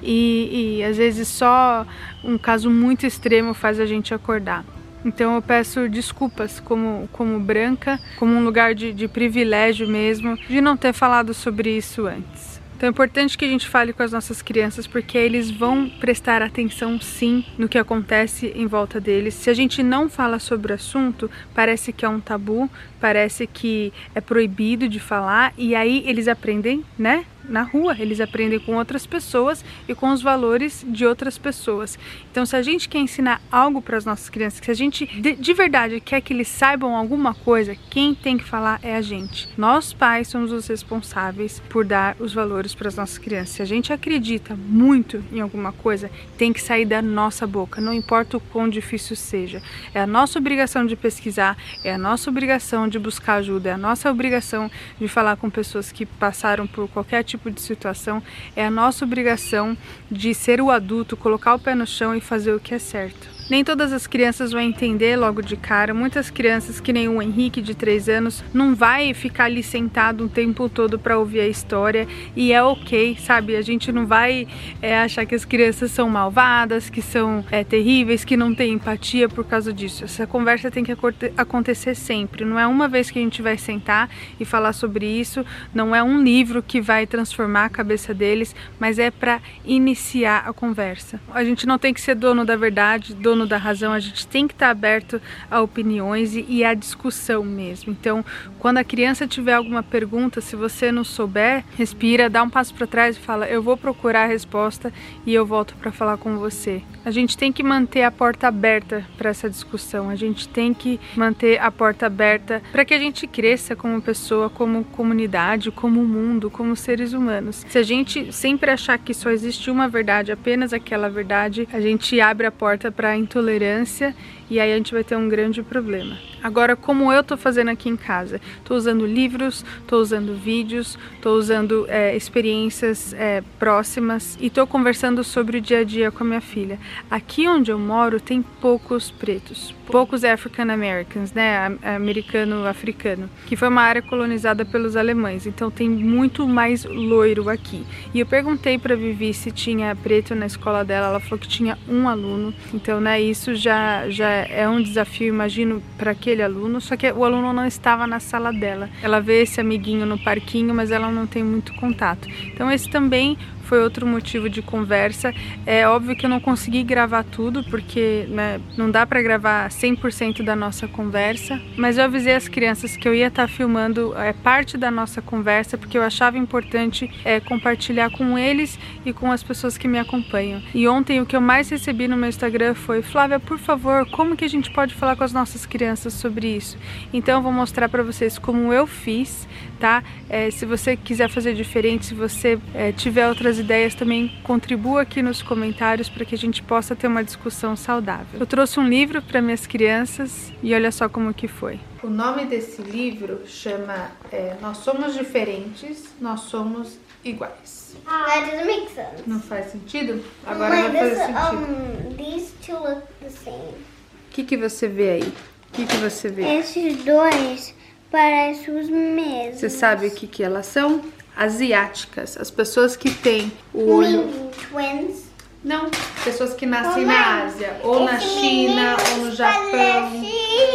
E, 0.01 0.77
e 0.79 0.83
às 0.83 0.97
vezes 0.97 1.27
só 1.27 1.85
um 2.23 2.37
caso 2.37 2.69
muito 2.69 3.05
extremo 3.05 3.53
faz 3.53 3.79
a 3.79 3.85
gente 3.85 4.13
acordar. 4.13 4.63
Então 5.05 5.35
eu 5.35 5.41
peço 5.41 5.89
desculpas 5.89 6.59
como, 6.59 7.09
como 7.11 7.39
branca, 7.39 7.99
como 8.17 8.33
um 8.33 8.43
lugar 8.43 8.73
de, 8.73 8.93
de 8.93 9.07
privilégio 9.07 9.87
mesmo, 9.87 10.37
de 10.37 10.61
não 10.61 10.77
ter 10.77 10.93
falado 10.93 11.33
sobre 11.33 11.75
isso 11.75 12.05
antes. 12.05 12.52
Então 12.83 12.89
é 12.89 12.91
importante 12.91 13.37
que 13.37 13.45
a 13.45 13.47
gente 13.47 13.65
fale 13.65 13.93
com 13.93 14.03
as 14.03 14.11
nossas 14.11 14.41
crianças 14.41 14.85
porque 14.85 15.17
eles 15.17 15.49
vão 15.49 15.89
prestar 16.01 16.41
atenção 16.41 16.99
sim 16.99 17.45
no 17.57 17.69
que 17.69 17.77
acontece 17.77 18.51
em 18.53 18.67
volta 18.67 18.99
deles. 18.99 19.35
Se 19.35 19.49
a 19.49 19.53
gente 19.53 19.81
não 19.81 20.09
fala 20.09 20.37
sobre 20.37 20.73
o 20.73 20.75
assunto, 20.75 21.31
parece 21.55 21.93
que 21.93 22.03
é 22.03 22.09
um 22.09 22.19
tabu, 22.19 22.69
parece 22.99 23.47
que 23.47 23.93
é 24.13 24.19
proibido 24.19 24.89
de 24.89 24.99
falar 24.99 25.53
e 25.57 25.75
aí 25.75 26.03
eles 26.05 26.27
aprendem, 26.27 26.83
né? 26.99 27.25
Na 27.47 27.63
rua, 27.63 27.95
eles 27.99 28.19
aprendem 28.19 28.59
com 28.59 28.75
outras 28.75 29.05
pessoas 29.05 29.63
e 29.87 29.93
com 29.93 30.11
os 30.11 30.21
valores 30.21 30.85
de 30.87 31.05
outras 31.05 31.37
pessoas. 31.37 31.97
Então, 32.31 32.45
se 32.45 32.55
a 32.55 32.61
gente 32.61 32.87
quer 32.89 32.99
ensinar 32.99 33.41
algo 33.51 33.81
para 33.81 33.97
as 33.97 34.05
nossas 34.05 34.29
crianças, 34.29 34.61
se 34.63 34.71
a 34.71 34.73
gente 34.73 35.05
de, 35.05 35.35
de, 35.35 35.53
verdade 35.53 35.99
quer 35.99 36.21
que 36.21 36.33
eles 36.33 36.47
saibam 36.47 36.95
alguma 36.95 37.33
coisa, 37.33 37.75
quem 37.89 38.15
tem 38.15 38.37
que 38.37 38.43
falar 38.43 38.79
é 38.81 38.95
a 38.95 39.01
gente. 39.01 39.49
Nós, 39.57 39.93
pais, 39.93 40.27
somos 40.27 40.51
os 40.51 40.67
responsáveis 40.67 41.61
por 41.69 41.85
dar 41.85 42.15
os 42.19 42.33
valores 42.33 42.73
para 42.73 42.87
as 42.87 42.95
nossas 42.95 43.17
crianças. 43.17 43.55
Se 43.55 43.61
a 43.61 43.65
gente 43.65 43.93
acredita 43.93 44.55
muito 44.55 45.23
em 45.31 45.39
alguma 45.39 45.71
coisa, 45.71 46.09
tem 46.37 46.53
que 46.53 46.61
sair 46.61 46.85
da 46.85 47.01
nossa 47.01 47.45
boca, 47.45 47.81
não 47.81 47.93
importa 47.93 48.37
o 48.37 48.39
quão 48.39 48.69
difícil 48.69 49.15
seja. 49.15 49.61
É 49.93 50.01
a 50.01 50.07
nossa 50.07 50.39
obrigação 50.39 50.85
de 50.85 50.95
pesquisar, 50.95 51.57
é 51.83 51.93
a 51.93 51.97
nossa 51.97 52.29
obrigação 52.29 52.87
de 52.87 52.97
buscar 52.97 53.35
ajuda, 53.35 53.69
é 53.69 53.73
a 53.73 53.77
nossa 53.77 54.09
obrigação 54.09 54.71
de 54.99 55.07
falar 55.07 55.35
com 55.35 55.49
pessoas 55.49 55.91
que 55.91 56.05
passaram 56.05 56.65
por 56.65 56.87
qualquer 56.87 57.23
tipo 57.23 57.32
tipo 57.33 57.49
de 57.49 57.61
situação, 57.61 58.21
é 58.55 58.65
a 58.65 58.71
nossa 58.71 59.03
obrigação 59.05 59.77
de 60.09 60.33
ser 60.33 60.61
o 60.61 60.69
adulto, 60.69 61.17
colocar 61.17 61.55
o 61.55 61.59
pé 61.59 61.73
no 61.75 61.85
chão 61.85 62.15
e 62.15 62.21
fazer 62.21 62.53
o 62.53 62.59
que 62.59 62.73
é 62.73 62.79
certo. 62.79 63.27
Nem 63.49 63.63
todas 63.63 63.91
as 63.91 64.07
crianças 64.07 64.51
vão 64.51 64.61
entender 64.61 65.17
logo 65.17 65.41
de 65.41 65.57
cara. 65.57 65.93
Muitas 65.93 66.29
crianças, 66.29 66.79
que 66.79 66.93
nem 66.93 67.09
o 67.09 67.21
Henrique 67.21 67.61
de 67.61 67.75
3 67.75 68.07
anos, 68.07 68.43
não 68.53 68.73
vai 68.73 69.13
ficar 69.13 69.45
ali 69.45 69.61
sentado 69.61 70.23
um 70.23 70.27
tempo 70.29 70.69
todo 70.69 70.97
para 70.97 71.17
ouvir 71.17 71.41
a 71.41 71.47
história 71.47 72.07
e 72.35 72.53
é 72.53 72.63
ok, 72.63 73.17
sabe? 73.19 73.55
A 73.55 73.61
gente 73.61 73.91
não 73.91 74.07
vai 74.07 74.47
é, 74.81 74.97
achar 74.97 75.25
que 75.25 75.35
as 75.35 75.43
crianças 75.43 75.91
são 75.91 76.09
malvadas, 76.09 76.89
que 76.89 77.01
são 77.01 77.43
é, 77.51 77.63
terríveis, 77.63 78.23
que 78.23 78.37
não 78.37 78.55
têm 78.55 78.73
empatia 78.73 79.27
por 79.27 79.43
causa 79.45 79.73
disso. 79.73 80.05
Essa 80.05 80.25
conversa 80.25 80.71
tem 80.71 80.83
que 80.83 80.95
acontecer 81.35 81.95
sempre. 81.95 82.45
Não 82.45 82.57
é 82.57 82.65
uma 82.65 82.87
vez 82.87 83.11
que 83.11 83.19
a 83.19 83.21
gente 83.21 83.41
vai 83.41 83.57
sentar 83.57 84.09
e 84.39 84.45
falar 84.45 84.73
sobre 84.73 85.05
isso, 85.05 85.45
não 85.73 85.93
é 85.93 86.01
um 86.01 86.23
livro 86.23 86.63
que 86.63 86.79
vai 86.79 87.05
transformar 87.05 87.65
a 87.65 87.69
cabeça 87.69 88.13
deles, 88.13 88.55
mas 88.79 88.97
é 88.99 89.11
para 89.11 89.41
iniciar 89.65 90.43
a 90.47 90.53
conversa. 90.53 91.19
A 91.33 91.43
gente 91.43 91.65
não 91.65 91.77
tem 91.77 91.93
que 91.93 91.99
ser 91.99 92.15
dono 92.15 92.45
da 92.45 92.55
verdade, 92.55 93.13
dono 93.13 93.32
dono 93.33 93.47
da 93.47 93.57
razão, 93.57 93.91
a 93.91 93.99
gente 93.99 94.27
tem 94.27 94.47
que 94.47 94.53
estar 94.53 94.69
aberto 94.69 95.19
a 95.49 95.59
opiniões 95.59 96.35
e, 96.35 96.45
e 96.47 96.63
a 96.63 96.75
discussão 96.75 97.43
mesmo. 97.43 97.91
Então, 97.91 98.23
quando 98.59 98.77
a 98.77 98.83
criança 98.83 99.27
tiver 99.27 99.53
alguma 99.53 99.81
pergunta, 99.81 100.39
se 100.39 100.55
você 100.55 100.91
não 100.91 101.03
souber, 101.03 101.63
respira, 101.75 102.29
dá 102.29 102.43
um 102.43 102.49
passo 102.49 102.73
para 102.73 102.85
trás 102.85 103.17
e 103.17 103.19
fala: 103.19 103.47
Eu 103.47 103.61
vou 103.61 103.75
procurar 103.75 104.23
a 104.23 104.27
resposta 104.27 104.93
e 105.25 105.33
eu 105.33 105.45
volto 105.45 105.75
para 105.75 105.91
falar 105.91 106.17
com 106.17 106.37
você. 106.37 106.83
A 107.03 107.11
gente 107.11 107.37
tem 107.37 107.51
que 107.51 107.63
manter 107.63 108.03
a 108.03 108.11
porta 108.11 108.47
aberta 108.47 109.05
para 109.17 109.31
essa 109.31 109.49
discussão, 109.49 110.09
a 110.09 110.15
gente 110.15 110.47
tem 110.47 110.73
que 110.73 110.99
manter 111.15 111.59
a 111.59 111.71
porta 111.71 112.05
aberta 112.05 112.61
para 112.71 112.85
que 112.85 112.93
a 112.93 112.99
gente 112.99 113.25
cresça 113.25 113.75
como 113.75 114.01
pessoa, 114.01 114.49
como 114.49 114.83
comunidade, 114.85 115.71
como 115.71 116.05
mundo, 116.05 116.49
como 116.49 116.75
seres 116.75 117.13
humanos. 117.13 117.65
Se 117.67 117.77
a 117.79 117.83
gente 117.83 118.31
sempre 118.31 118.69
achar 118.69 118.97
que 118.99 119.13
só 119.13 119.31
existe 119.31 119.71
uma 119.71 119.87
verdade, 119.87 120.31
apenas 120.31 120.71
aquela 120.71 121.09
verdade, 121.09 121.67
a 121.73 121.81
gente 121.81 122.21
abre 122.21 122.45
a 122.45 122.51
porta 122.51 122.91
para 122.91 123.17
intolerância 123.23 124.15
e 124.53 124.59
aí 124.59 124.71
a 124.71 124.77
gente 124.77 124.93
vai 124.93 125.03
ter 125.03 125.15
um 125.15 125.27
grande 125.27 125.63
problema. 125.63 126.15
Agora, 126.43 126.75
como 126.75 127.11
eu 127.11 127.23
tô 127.23 127.35
fazendo 127.35 127.69
aqui 127.69 127.89
em 127.89 127.95
casa? 127.95 128.39
Tô 128.63 128.75
usando 128.75 129.03
livros, 129.03 129.65
tô 129.87 129.97
usando 129.97 130.35
vídeos, 130.35 130.95
tô 131.21 131.31
usando 131.33 131.87
é, 131.89 132.15
experiências 132.15 133.13
é, 133.13 133.41
próximas 133.57 134.37
e 134.39 134.51
tô 134.51 134.67
conversando 134.67 135.23
sobre 135.23 135.57
o 135.57 135.61
dia 135.61 135.79
a 135.79 135.83
dia 135.83 136.11
com 136.11 136.23
a 136.23 136.27
minha 136.27 136.41
filha. 136.41 136.77
Aqui 137.09 137.47
onde 137.47 137.71
eu 137.71 137.79
moro 137.79 138.19
tem 138.19 138.43
poucos 138.43 139.09
pretos, 139.09 139.73
poucos 139.87 140.23
African 140.23 140.69
Americans, 140.69 141.33
né, 141.33 141.75
americano-africano, 141.81 143.27
que 143.47 143.55
foi 143.55 143.69
uma 143.69 143.81
área 143.81 144.01
colonizada 144.03 144.63
pelos 144.63 144.95
alemães, 144.95 145.47
então 145.47 145.71
tem 145.71 145.89
muito 145.89 146.47
mais 146.47 146.85
loiro 146.85 147.49
aqui. 147.49 147.83
E 148.13 148.19
eu 148.19 148.25
perguntei 148.25 148.77
para 148.77 148.95
Vivi 148.95 149.33
se 149.33 149.49
tinha 149.51 149.95
preto 149.95 150.35
na 150.35 150.45
escola 150.45 150.83
dela, 150.85 151.07
ela 151.07 151.19
falou 151.19 151.39
que 151.39 151.47
tinha 151.47 151.77
um 151.87 152.07
aluno, 152.07 152.53
então 152.73 153.01
né, 153.01 153.19
isso 153.19 153.55
já, 153.55 154.09
já 154.09 154.42
é 154.49 154.67
um 154.67 154.81
desafio, 154.81 155.27
imagino, 155.27 155.81
para 155.97 156.11
aquele 156.11 156.41
aluno, 156.41 156.79
só 156.81 156.95
que 156.95 157.11
o 157.11 157.23
aluno 157.23 157.53
não 157.53 157.65
estava 157.65 158.05
na 158.07 158.19
sala 158.19 158.51
dela. 158.51 158.89
Ela 159.01 159.19
vê 159.19 159.41
esse 159.41 159.59
amiguinho 159.59 160.05
no 160.05 160.17
parquinho, 160.17 160.73
mas 160.73 160.91
ela 160.91 161.11
não 161.11 161.25
tem 161.25 161.43
muito 161.43 161.73
contato. 161.75 162.27
Então 162.53 162.71
esse 162.71 162.89
também 162.89 163.37
foi 163.73 163.81
outro 163.81 164.05
motivo 164.05 164.49
de 164.49 164.61
conversa. 164.61 165.33
É 165.65 165.87
óbvio 165.87 166.15
que 166.15 166.25
eu 166.25 166.29
não 166.29 166.39
consegui 166.39 166.83
gravar 166.83 167.23
tudo, 167.23 167.63
porque 167.63 168.25
né, 168.29 168.61
não 168.77 168.91
dá 168.91 169.03
para 169.03 169.21
gravar 169.21 169.67
100% 169.69 170.43
da 170.43 170.55
nossa 170.55 170.87
conversa, 170.87 171.59
mas 171.75 171.97
eu 171.97 172.03
avisei 172.03 172.35
as 172.35 172.47
crianças 172.47 172.95
que 172.95 173.07
eu 173.07 173.15
ia 173.15 173.27
estar 173.27 173.47
tá 173.47 173.53
filmando 173.53 174.13
é, 174.15 174.31
parte 174.31 174.77
da 174.77 174.91
nossa 174.91 175.23
conversa, 175.23 175.75
porque 175.77 175.97
eu 175.97 176.03
achava 176.03 176.37
importante 176.37 177.09
é, 177.25 177.39
compartilhar 177.39 178.11
com 178.11 178.37
eles 178.37 178.77
e 179.05 179.11
com 179.11 179.31
as 179.31 179.41
pessoas 179.41 179.75
que 179.77 179.87
me 179.87 179.97
acompanham. 179.97 180.61
E 180.73 180.87
ontem 180.87 181.19
o 181.19 181.25
que 181.25 181.35
eu 181.35 181.41
mais 181.41 181.69
recebi 181.69 182.07
no 182.07 182.17
meu 182.17 182.29
Instagram 182.29 182.75
foi: 182.75 183.01
Flávia, 183.01 183.39
por 183.39 183.57
favor, 183.57 184.05
como 184.23 184.37
que 184.37 184.45
a 184.45 184.49
gente 184.49 184.71
pode 184.71 184.95
falar 184.95 185.17
com 185.17 185.23
as 185.25 185.33
nossas 185.33 185.65
crianças 185.65 186.13
sobre 186.13 186.47
isso? 186.47 186.77
Então 187.11 187.39
eu 187.39 187.41
vou 187.43 187.51
mostrar 187.51 187.89
para 187.89 188.01
vocês 188.01 188.39
como 188.39 188.71
eu 188.71 188.87
fiz, 188.87 189.45
tá? 189.81 190.01
É, 190.29 190.49
se 190.49 190.65
você 190.65 190.95
quiser 190.95 191.29
fazer 191.29 191.53
diferente, 191.53 192.05
se 192.05 192.13
você 192.13 192.57
é, 192.73 192.93
tiver 192.93 193.27
outras 193.27 193.59
ideias, 193.59 193.93
também 193.93 194.31
contribua 194.41 195.01
aqui 195.01 195.21
nos 195.21 195.41
comentários 195.41 196.07
para 196.07 196.23
que 196.23 196.33
a 196.33 196.37
gente 196.37 196.63
possa 196.63 196.95
ter 196.95 197.07
uma 197.07 197.21
discussão 197.21 197.75
saudável. 197.75 198.39
Eu 198.39 198.45
trouxe 198.45 198.79
um 198.79 198.87
livro 198.87 199.21
para 199.21 199.41
minhas 199.41 199.67
crianças 199.67 200.53
e 200.63 200.73
olha 200.73 200.89
só 200.89 201.09
como 201.09 201.33
que 201.33 201.49
foi. 201.49 201.77
O 202.01 202.09
nome 202.09 202.45
desse 202.45 202.81
livro 202.81 203.41
chama 203.45 204.09
é, 204.31 204.55
Nós 204.61 204.77
Somos 204.77 205.15
Diferentes, 205.15 206.13
Nós 206.21 206.39
Somos 206.41 206.97
Iguais. 207.25 207.97
That 208.05 208.49
doesn't 208.49 208.67
make 208.67 208.89
sense. 208.93 209.23
Não 209.27 209.41
faz 209.41 209.69
sentido? 209.71 210.23
Agora 210.45 210.69
Mãe, 210.69 210.91
vai 210.91 211.09
fazer 211.09 211.09
this, 211.09 211.25
sentido. 211.25 212.11
um, 212.11 212.15
these 212.15 212.53
two 212.65 212.79
look 212.79 213.01
the 213.19 213.29
same. 213.29 213.92
O 214.33 214.35
que, 214.35 214.43
que 214.43 214.57
você 214.57 214.87
vê 214.87 215.11
aí? 215.11 215.21
O 215.21 215.73
que, 215.73 215.85
que 215.85 215.97
você 215.97 216.27
vê? 216.27 216.57
Esses 216.57 217.03
dois 217.03 217.75
parecem 218.09 218.75
os 218.79 218.89
mesmos. 218.89 219.59
Você 219.59 219.69
sabe 219.69 220.07
o 220.07 220.11
que, 220.11 220.25
que 220.25 220.43
elas 220.43 220.65
são? 220.65 221.03
Asiáticas. 221.37 222.35
As 222.35 222.49
pessoas 222.49 222.95
que 222.95 223.11
têm 223.11 223.53
o 223.71 223.91
olho. 223.91 224.27
Twins. 224.71 225.25
Não, 225.63 225.87
pessoas 226.23 226.55
que 226.55 226.65
nascem 226.65 227.05
na 227.05 227.43
Ásia, 227.43 227.79
ou 227.83 228.05
na 228.05 228.19
China, 228.19 228.97
ou 229.11 229.17
no 229.25 229.35
Japão, 229.35 230.23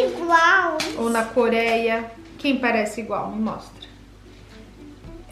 igual. 0.06 0.78
ou 0.96 1.10
na 1.10 1.24
Coreia. 1.24 2.12
Quem 2.38 2.60
parece 2.60 3.00
igual? 3.00 3.32
Me 3.32 3.42
mostra. 3.42 3.88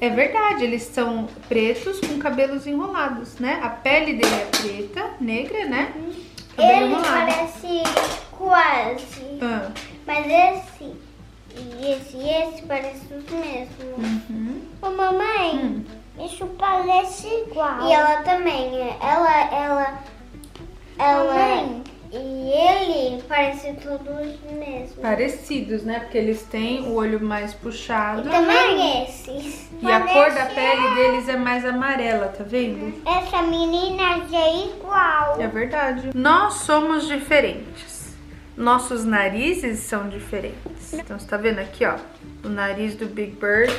É 0.00 0.10
verdade, 0.10 0.64
eles 0.64 0.82
são 0.82 1.28
pretos 1.48 2.00
com 2.00 2.18
cabelos 2.18 2.66
enrolados, 2.66 3.36
né? 3.38 3.60
A 3.62 3.68
pele 3.68 4.14
dele 4.14 4.34
é 4.34 4.46
preta, 4.46 5.10
negra, 5.20 5.64
né? 5.66 5.92
Cabelo 5.94 6.25
Ele 6.58 6.96
parece 7.02 7.82
quase. 8.32 9.38
Ah, 9.42 9.70
Mas 10.06 10.26
esse 10.26 10.94
e 11.54 11.92
esse 11.92 12.16
e 12.16 12.28
esse 12.28 12.62
parecem 12.62 13.16
os 13.18 13.30
mesmos. 13.30 13.98
uhum. 13.98 14.62
Ô, 14.82 14.90
mamãe, 14.90 15.54
Hum. 15.56 15.84
isso 16.24 16.46
parece 16.58 17.26
igual. 17.48 17.86
E 17.88 17.92
ela 17.92 18.22
também. 18.22 18.78
Ela, 19.00 19.54
ela, 19.54 19.98
ela 20.98 21.60
e 22.12 22.50
ele 22.50 23.22
parecem 23.22 23.74
todos 23.76 24.06
os 24.08 24.52
mesmos. 24.52 24.96
Parecidos, 25.00 25.82
né? 25.82 26.00
Porque 26.00 26.18
eles 26.18 26.42
têm 26.44 26.82
o 26.82 26.94
olho 26.94 27.20
mais 27.20 27.54
puxado. 27.54 28.28
Também 28.28 29.04
esses. 29.04 29.68
E 29.80 29.90
a 29.90 30.00
cor 30.00 30.30
da 30.32 30.46
pele 30.46 30.94
deles 30.94 31.28
é 31.28 31.36
mais 31.36 31.64
amarela, 31.64 32.28
tá 32.28 32.44
vendo? 32.44 32.94
Essa 33.06 33.42
menina 33.42 34.26
já 34.30 34.38
é 34.38 34.66
igual. 34.66 35.40
É 35.40 35.46
verdade. 35.46 36.10
Nós 36.14 36.54
somos 36.54 37.06
diferentes. 37.06 38.14
Nossos 38.56 39.04
narizes 39.04 39.80
são 39.80 40.08
diferentes. 40.08 40.94
Então 40.94 41.18
você 41.18 41.26
tá 41.26 41.36
vendo 41.36 41.58
aqui, 41.58 41.84
ó, 41.84 41.96
o 42.42 42.48
nariz 42.48 42.94
do 42.94 43.06
Big 43.06 43.32
Bird. 43.32 43.72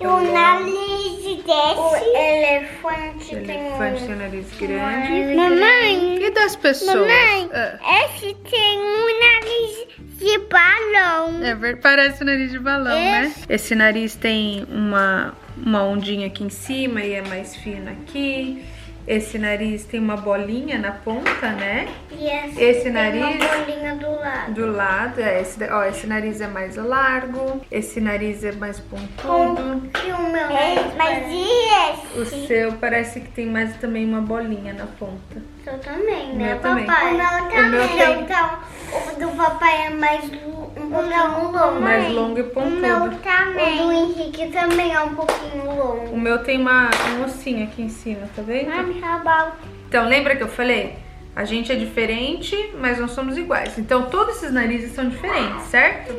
O 0.00 0.32
nariz 0.32 1.22
desse. 1.44 1.78
O 1.78 1.96
elefante, 1.96 3.34
O 3.34 3.38
elefante 3.38 4.04
tem 4.06 4.12
o 4.12 4.16
nariz 4.16 4.46
grande. 4.58 5.34
Mamãe, 5.36 6.24
E 6.24 6.30
das 6.30 6.56
pessoas? 6.56 6.94
mamãe, 6.96 7.50
Ah, 7.52 8.04
esse 8.06 8.34
tem 8.34 8.78
um 8.78 9.06
nariz 9.20 9.86
de 10.18 10.38
balão. 10.48 11.42
é 11.44 11.76
parece 11.76 12.22
o 12.22 12.26
nariz 12.26 12.50
de 12.50 12.58
balão, 12.58 12.94
né? 12.94 13.32
Esse 13.48 13.74
nariz 13.74 14.14
tem 14.16 14.66
uma, 14.70 15.34
uma 15.56 15.84
ondinha 15.84 16.26
aqui 16.28 16.44
em 16.44 16.50
cima 16.50 17.02
e 17.02 17.12
é 17.14 17.22
mais 17.22 17.56
fino 17.56 17.90
aqui. 17.90 18.62
Esse 19.06 19.38
nariz 19.38 19.84
tem 19.84 19.98
uma 19.98 20.16
bolinha 20.16 20.78
na 20.78 20.92
ponta, 20.92 21.50
né? 21.52 21.88
E 22.12 22.26
esse, 22.26 22.62
Esse 22.62 22.82
tem 22.84 22.92
nariz- 22.92 23.22
uma 23.36 23.56
bolinha 23.56 23.94
do 23.96 24.10
lado. 24.10 24.52
Do 24.54 24.66
lado, 24.72 25.20
é, 25.20 25.40
esse, 25.40 25.64
ó, 25.64 25.82
esse 25.84 26.06
nariz 26.06 26.40
é 26.40 26.46
mais 26.46 26.76
largo, 26.76 27.60
esse 27.70 28.00
nariz 28.00 28.44
é 28.44 28.52
mais 28.52 28.78
pontudo. 28.78 29.90
E 30.06 30.12
o 30.12 30.22
meu 30.30 30.48
nariz. 30.48 30.94
Mas 30.96 31.24
e 31.28 32.18
O 32.18 32.22
esse? 32.22 32.46
seu 32.46 32.72
parece 32.74 33.20
que 33.20 33.28
tem 33.30 33.46
mais 33.46 33.76
também 33.78 34.04
uma 34.06 34.20
bolinha 34.20 34.72
na 34.74 34.86
ponta. 34.86 35.42
Seu 35.70 35.78
também, 35.78 36.34
né, 36.34 36.46
meu 36.52 36.58
também. 36.60 36.86
papai? 36.86 37.12
O 37.12 37.14
O 37.14 37.16
meu 37.16 37.70
meu 37.70 37.80
também. 37.88 37.96
tem- 37.98 38.20
Então, 38.22 38.58
o 38.92 39.20
do 39.20 39.36
papai 39.36 39.86
é 39.86 39.90
mais 39.90 40.30
lu- 40.30 40.72
um 40.76 40.90
pouquinho 40.90 41.52
longo. 41.52 41.80
Mais 41.80 42.12
longo 42.12 42.38
e 42.38 42.42
O 42.42 42.44
meu 42.44 42.46
pontudo. 42.46 43.16
também. 43.22 43.80
O 43.80 43.84
do 43.84 43.92
Henrique 43.92 44.46
também 44.48 44.92
é 44.92 45.00
um 45.00 45.14
pouquinho 45.14 45.64
longo. 45.66 46.10
O 46.14 46.18
meu 46.20 46.38
tem 46.42 46.60
uma, 46.60 46.90
um 47.18 47.24
ossinho 47.24 47.64
aqui 47.64 47.82
em 47.82 47.88
cima, 47.88 48.28
tá 48.34 48.42
vendo? 48.42 48.70
About... 49.04 49.52
Então, 49.88 50.08
lembra 50.08 50.36
que 50.36 50.42
eu 50.42 50.48
falei? 50.48 50.96
A 51.36 51.44
gente 51.44 51.70
é 51.70 51.76
diferente, 51.76 52.72
mas 52.78 52.98
não 52.98 53.06
somos 53.08 53.38
iguais. 53.38 53.78
Então, 53.78 54.02
todos 54.10 54.36
esses 54.36 54.52
narizes 54.52 54.92
são 54.94 55.08
diferentes, 55.08 55.62
certo? 55.66 56.12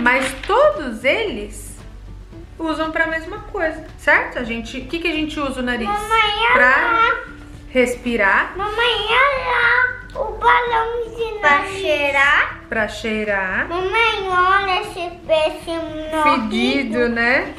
Mas 0.00 0.32
todos 0.46 1.04
eles 1.04 1.76
usam 2.58 2.90
pra 2.90 3.06
mesma 3.06 3.38
coisa, 3.52 3.84
certo? 3.98 4.38
A 4.38 4.44
gente, 4.44 4.78
o 4.78 4.84
que, 4.86 4.98
que 5.00 5.08
a 5.08 5.12
gente 5.12 5.38
usa 5.38 5.60
o 5.60 5.62
nariz? 5.62 5.86
Mamãe, 5.86 6.52
Pra 6.54 7.20
respirar, 7.72 8.52
Mamãe, 8.56 9.06
olha 9.08 9.50
lá 9.50 10.20
o 10.20 10.32
balãozinho. 10.38 11.40
Pra 11.40 11.64
cheirar. 11.66 12.60
pra 12.68 12.88
cheirar. 12.88 13.66
Mamãe, 13.68 14.28
olha 14.28 14.82
esse 14.82 15.10
peixe. 15.26 15.72
Fedido, 16.22 17.08
né? 17.08 17.52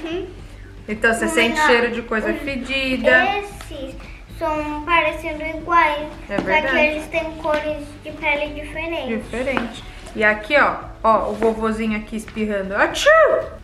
Então 0.87 1.13
você 1.13 1.25
Mamãe, 1.25 1.43
sente 1.55 1.59
cheiro 1.65 1.91
de 1.91 2.01
coisa 2.03 2.33
fedida. 2.33 3.25
Esses 3.39 3.95
são 4.37 4.83
parecendo 4.85 5.43
iguais. 5.43 6.07
É 6.29 6.37
Só 6.37 6.43
verdade. 6.43 6.73
que 6.75 6.77
eles 6.85 7.07
têm 7.07 7.31
cores 7.41 7.85
de 8.03 8.11
pele 8.11 8.53
diferentes. 8.53 9.23
Diferente. 9.23 9.83
E 10.15 10.23
aqui, 10.23 10.55
ó, 10.57 10.75
ó, 11.03 11.29
o 11.31 11.33
vovozinho 11.33 11.97
aqui 11.97 12.15
espirrando. 12.15 12.75
Atchoo! 12.75 13.11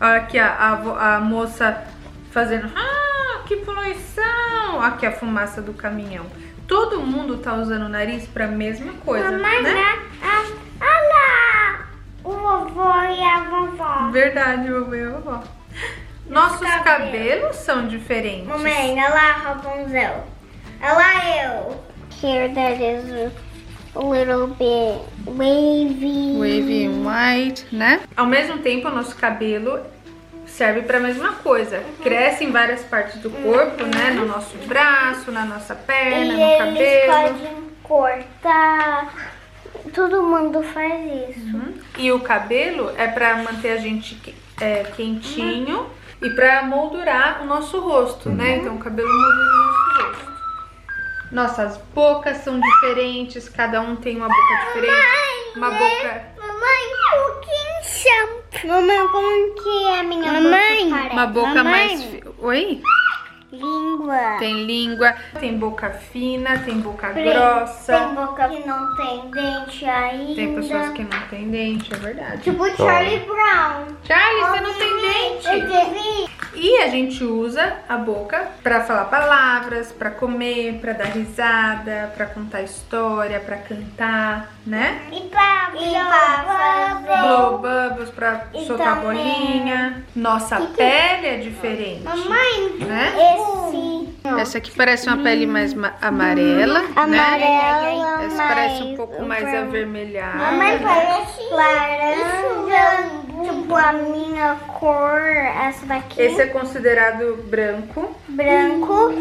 Olha 0.00 0.16
aqui 0.16 0.38
a, 0.38 0.48
a, 0.48 1.16
a 1.16 1.20
moça 1.20 1.84
fazendo. 2.30 2.70
Ah, 2.74 3.42
que 3.46 3.56
poluição! 3.56 4.80
Aqui 4.82 5.06
a 5.06 5.12
fumaça 5.12 5.60
do 5.60 5.72
caminhão. 5.72 6.26
Todo 6.66 7.00
mundo 7.00 7.38
tá 7.38 7.54
usando 7.54 7.86
o 7.86 7.88
nariz 7.88 8.26
pra 8.26 8.46
mesma 8.46 8.92
coisa, 9.04 9.30
Mamãe, 9.30 9.62
né? 9.62 9.74
né? 9.74 9.98
Ah, 10.22 10.44
olha 10.80 11.08
lá 11.08 11.88
o 12.22 12.30
vovô 12.32 12.92
e 12.92 13.24
a 13.24 13.40
vovó. 13.50 14.10
Verdade, 14.10 14.70
vovô 14.70 14.94
e 14.94 15.04
a 15.04 15.08
vovó. 15.10 15.42
Nossos 16.28 16.60
cabelo. 16.60 16.84
cabelos 16.84 17.56
são 17.56 17.88
diferentes. 17.88 18.46
Mamãe, 18.46 18.92
olha 18.92 19.08
lá 19.08 19.32
Rapunzel. 19.32 20.24
Olha 20.80 20.92
lá 20.92 21.44
eu. 21.44 21.80
Here 22.22 22.54
that 22.54 22.80
is 22.80 23.32
a 23.96 23.98
little 23.98 24.46
bit 24.46 25.00
wavy. 25.26 26.36
Wavy 26.38 26.86
and 26.86 27.04
white, 27.04 27.66
né? 27.74 28.00
Ao 28.16 28.26
mesmo 28.26 28.58
tempo, 28.58 28.86
o 28.86 28.90
nosso 28.92 29.16
cabelo 29.16 29.80
serve 30.60 30.82
para 30.82 30.98
a 30.98 31.00
mesma 31.00 31.32
coisa. 31.36 31.82
Cresce 32.02 32.44
em 32.44 32.52
várias 32.52 32.82
partes 32.82 33.16
do 33.22 33.30
corpo, 33.30 33.82
né? 33.82 34.10
No 34.10 34.26
nosso 34.26 34.58
braço, 34.66 35.32
na 35.32 35.46
nossa 35.46 35.74
perna, 35.74 36.34
E 36.34 36.36
no 36.36 36.42
eles 36.42 37.06
cabelo. 37.06 37.12
podem 37.32 37.70
cortar. 37.82 39.30
Todo 39.94 40.22
mundo 40.22 40.62
faz 40.62 41.30
isso. 41.30 41.56
Uhum. 41.56 41.74
E 41.96 42.12
o 42.12 42.20
cabelo 42.20 42.92
é 42.98 43.08
para 43.08 43.38
manter 43.38 43.70
a 43.72 43.76
gente 43.78 44.34
é, 44.60 44.82
quentinho 44.94 45.86
e 46.20 46.28
para 46.28 46.62
moldurar 46.64 47.40
o 47.42 47.46
nosso 47.46 47.80
rosto, 47.80 48.28
né? 48.28 48.56
Então 48.58 48.74
o 48.74 48.78
cabelo 48.78 49.08
moldura 49.08 49.46
o 49.46 49.66
nosso 49.66 50.02
rosto. 50.02 50.30
Nossas 51.32 51.76
bocas 51.94 52.36
são 52.38 52.60
diferentes, 52.60 53.48
cada 53.48 53.80
um 53.80 53.96
tem 53.96 54.18
uma 54.18 54.28
boca 54.28 54.66
diferente. 54.66 55.56
Uma 55.56 55.70
boca, 55.70 56.22
Mamãe, 56.38 56.82
o 57.28 57.40
que 57.40 57.50
chama? 57.56 57.69
Mamãe, 58.64 59.08
como 59.08 59.54
que 59.54 59.84
é 59.86 59.98
a 60.00 60.02
minha 60.02 60.32
mamãe, 60.32 60.88
boca? 60.90 61.12
uma 61.12 61.26
boca 61.26 61.64
mais. 61.64 62.02
fi- 62.04 62.22
Oi? 62.38 62.80
Língua. 63.52 64.36
Tem 64.38 64.64
língua, 64.64 65.14
tem 65.38 65.58
boca 65.58 65.90
fina, 65.90 66.58
tem 66.58 66.78
boca 66.80 67.08
Tem 67.10 67.24
grossa. 67.24 67.98
boca 68.14 68.48
que 68.48 68.66
não 68.66 68.96
tem 68.96 69.30
dente 69.30 69.84
ainda. 69.84 70.34
Tem 70.34 70.54
pessoas 70.54 70.88
que 70.90 71.02
não 71.02 71.20
têm 71.28 71.50
dente, 71.50 71.92
é 71.92 71.96
verdade. 71.96 72.42
Tipo 72.42 72.64
Charlie 72.76 73.18
Brown. 73.20 73.86
Charlie, 74.04 74.40
você 74.44 74.60
não 74.60 74.74
tem 74.74 74.90
Eu 74.90 75.68
dente. 75.68 76.30
E 76.54 76.78
a 76.82 76.88
gente 76.88 77.22
usa 77.24 77.76
a 77.88 77.96
boca 77.96 78.48
pra 78.62 78.80
falar 78.82 79.04
palavras, 79.04 79.92
pra 79.92 80.10
comer, 80.10 80.78
pra 80.80 80.92
dar 80.92 81.04
risada, 81.06 82.12
pra 82.16 82.26
contar 82.26 82.62
história, 82.62 83.38
pra 83.40 83.56
cantar, 83.56 84.52
né? 84.66 85.00
E 85.12 85.20
pra, 85.28 85.70
e 85.74 85.90
pra 85.92 87.22
Blow 87.22 87.58
bubbles 87.58 88.10
pra 88.10 88.44
E 88.54 88.66
soltar 88.66 89.00
também- 89.00 89.22
bolinha. 89.24 90.04
Nossa 90.14 90.56
pele 90.76 91.26
é 91.26 91.36
diferente. 91.38 92.02
Mamãe, 92.04 92.70
Né? 92.80 93.14
Essa 94.38 94.58
aqui 94.58 94.70
parece 94.70 95.06
uma 95.08 95.22
pele 95.22 95.46
mais 95.46 95.74
ma- 95.74 95.94
amarela, 96.00 96.80
né? 96.80 96.92
Amarela, 96.96 98.24
Essa 98.24 98.42
parece 98.42 98.82
um 98.82 98.96
pouco 98.96 99.22
mais 99.22 99.44
avermelhada. 99.54 100.38
Mamãe 100.38 100.78
parece 100.78 101.42
laranja. 101.50 103.20
Tipo 103.42 103.74
a 103.74 103.92
minha 103.92 104.56
cor, 104.78 105.20
essa 105.20 105.86
daqui. 105.86 106.20
Esse 106.22 106.42
é 106.42 106.46
considerado 106.46 107.36
branco. 107.48 108.14
branco. 108.28 109.14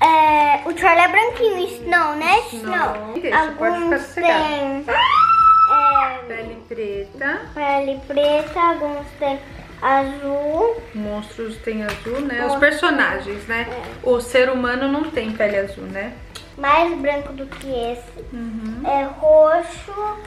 É, 0.00 0.60
o 0.68 0.76
Charlie 0.76 1.04
é 1.04 1.08
branquinho, 1.08 1.58
isso 1.58 1.82
não, 1.86 2.16
né? 2.16 2.42
Não, 2.54 3.12
deixa, 3.14 3.38
Alguns 3.38 4.06
têm 4.14 4.24
é, 4.24 6.18
Pele 6.26 6.56
preta. 6.68 7.40
pele 7.54 8.00
preta, 8.08 8.60
alguns 8.60 9.06
têm 9.18 9.38
azul. 9.82 10.80
Monstros 10.94 11.56
tem 11.58 11.82
azul, 11.82 12.20
né? 12.20 12.46
Os 12.46 12.54
personagens, 12.56 13.46
né? 13.48 13.66
É. 13.68 14.08
O 14.08 14.20
ser 14.20 14.48
humano 14.48 14.86
não 14.86 15.10
tem 15.10 15.32
pele 15.32 15.56
azul, 15.56 15.84
né? 15.84 16.12
Mais 16.56 16.96
branco 16.98 17.32
do 17.32 17.46
que 17.46 17.66
esse. 17.66 18.24
Uhum. 18.32 18.82
É 18.84 19.04
roxo, 19.04 20.18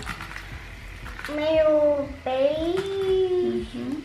meio 1.30 2.08
bem 2.26 2.76
uhum. 3.74 4.02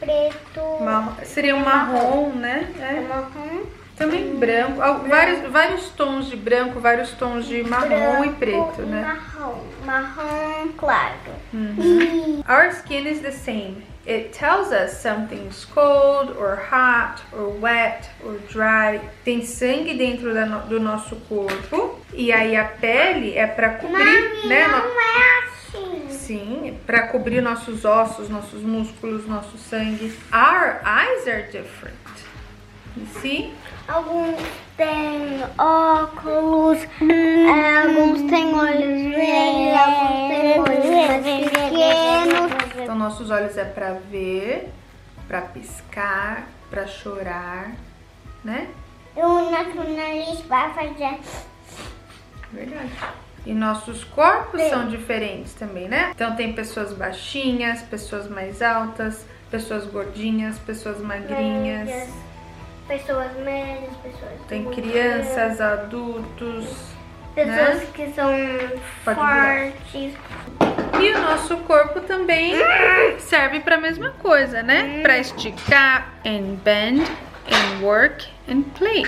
preto. 0.00 0.82
Marrom. 0.82 1.14
Seria 1.24 1.54
um 1.54 1.60
marrom, 1.60 2.30
marrom 2.30 2.32
né? 2.34 2.68
É. 2.80 3.00
Marrom. 3.08 3.62
Também 3.96 4.36
branco, 4.36 4.76
branco. 4.76 5.08
Vários, 5.08 5.50
vários 5.50 5.88
tons 5.90 6.26
de 6.26 6.36
branco, 6.36 6.78
vários 6.78 7.10
tons 7.12 7.46
de 7.46 7.64
marrom 7.64 7.88
branco 7.88 8.24
e 8.24 8.32
preto, 8.34 8.82
né? 8.82 9.02
Marrom, 9.02 9.64
marrom 9.84 10.68
claro. 10.76 11.14
Uhum. 11.52 12.42
Our 12.48 12.68
skin 12.70 13.08
is 13.08 13.20
the 13.20 13.32
same. 13.32 13.82
It 14.08 14.32
tells 14.32 14.72
us 14.72 15.02
something's 15.02 15.66
cold 15.66 16.34
or 16.38 16.56
hot 16.56 17.20
or 17.30 17.50
wet 17.50 18.08
or 18.24 18.38
dry. 18.48 19.00
Tem 19.22 19.42
sangue 19.42 19.98
dentro 19.98 20.32
no, 20.32 20.60
do 20.66 20.80
nosso 20.80 21.14
corpo 21.28 22.00
e 22.14 22.32
aí 22.32 22.56
a 22.56 22.64
pele 22.64 23.36
é 23.36 23.46
para 23.46 23.74
cobrir, 23.74 23.98
Mami, 23.98 24.48
né? 24.48 24.66
Não 24.66 24.98
é 24.98 25.44
assim. 25.46 26.08
Sim, 26.08 26.78
para 26.86 27.08
cobrir 27.08 27.42
nossos 27.42 27.84
ossos, 27.84 28.30
nossos 28.30 28.62
músculos, 28.62 29.26
nosso 29.26 29.58
sangue. 29.58 30.10
Our 30.32 30.80
eyes 30.86 31.28
are 31.28 31.42
different. 31.52 31.98
You 32.96 33.06
see? 33.20 33.52
Alguns 33.88 34.36
têm 34.76 35.42
óculos, 35.56 36.78
é, 37.00 37.76
alguns 37.78 38.22
têm 38.30 38.54
olhos 38.54 39.14
verdes, 39.14 39.78
alguns 39.78 40.28
têm 40.28 40.60
olhos 40.60 40.90
mais 40.90 41.50
pequenos. 41.50 42.82
Então, 42.82 42.94
nossos 42.94 43.30
olhos 43.30 43.56
é 43.56 43.64
para 43.64 43.94
ver, 43.94 44.68
para 45.26 45.40
piscar, 45.40 46.46
para 46.68 46.86
chorar, 46.86 47.72
né? 48.44 48.68
E 49.16 49.20
o 49.20 49.50
nosso 49.50 49.90
nariz 49.96 50.40
vai 50.42 50.72
fazer. 50.74 51.18
Verdade. 52.52 52.92
E 53.46 53.54
nossos 53.54 54.04
corpos 54.04 54.60
Sim. 54.60 54.68
são 54.68 54.88
diferentes 54.88 55.54
também, 55.54 55.88
né? 55.88 56.10
Então 56.14 56.36
tem 56.36 56.52
pessoas 56.52 56.92
baixinhas, 56.92 57.80
pessoas 57.80 58.28
mais 58.28 58.60
altas, 58.60 59.24
pessoas 59.50 59.86
gordinhas, 59.86 60.58
pessoas 60.58 61.00
magrinhas. 61.00 62.10
Pessoas 62.88 63.36
médias, 63.36 63.94
pessoas. 64.02 64.32
Tem 64.48 64.64
crianças, 64.64 65.60
adultos. 65.60 66.88
Pessoas 67.34 67.82
né? 67.82 67.86
que 67.92 68.10
são 68.12 68.32
Pode 69.04 69.20
fortes. 69.20 70.14
E 71.00 71.12
o 71.12 71.18
nosso 71.20 71.58
corpo 71.58 72.00
também 72.00 72.54
serve 73.18 73.60
para 73.60 73.76
a 73.76 73.80
mesma 73.80 74.10
coisa, 74.12 74.62
né? 74.62 74.82
Hum. 74.84 75.02
Para 75.02 75.18
esticar 75.18 76.14
and 76.24 76.56
bend 76.64 77.02
and 77.46 77.82
work 77.82 78.26
and 78.48 78.62
play. 78.74 79.04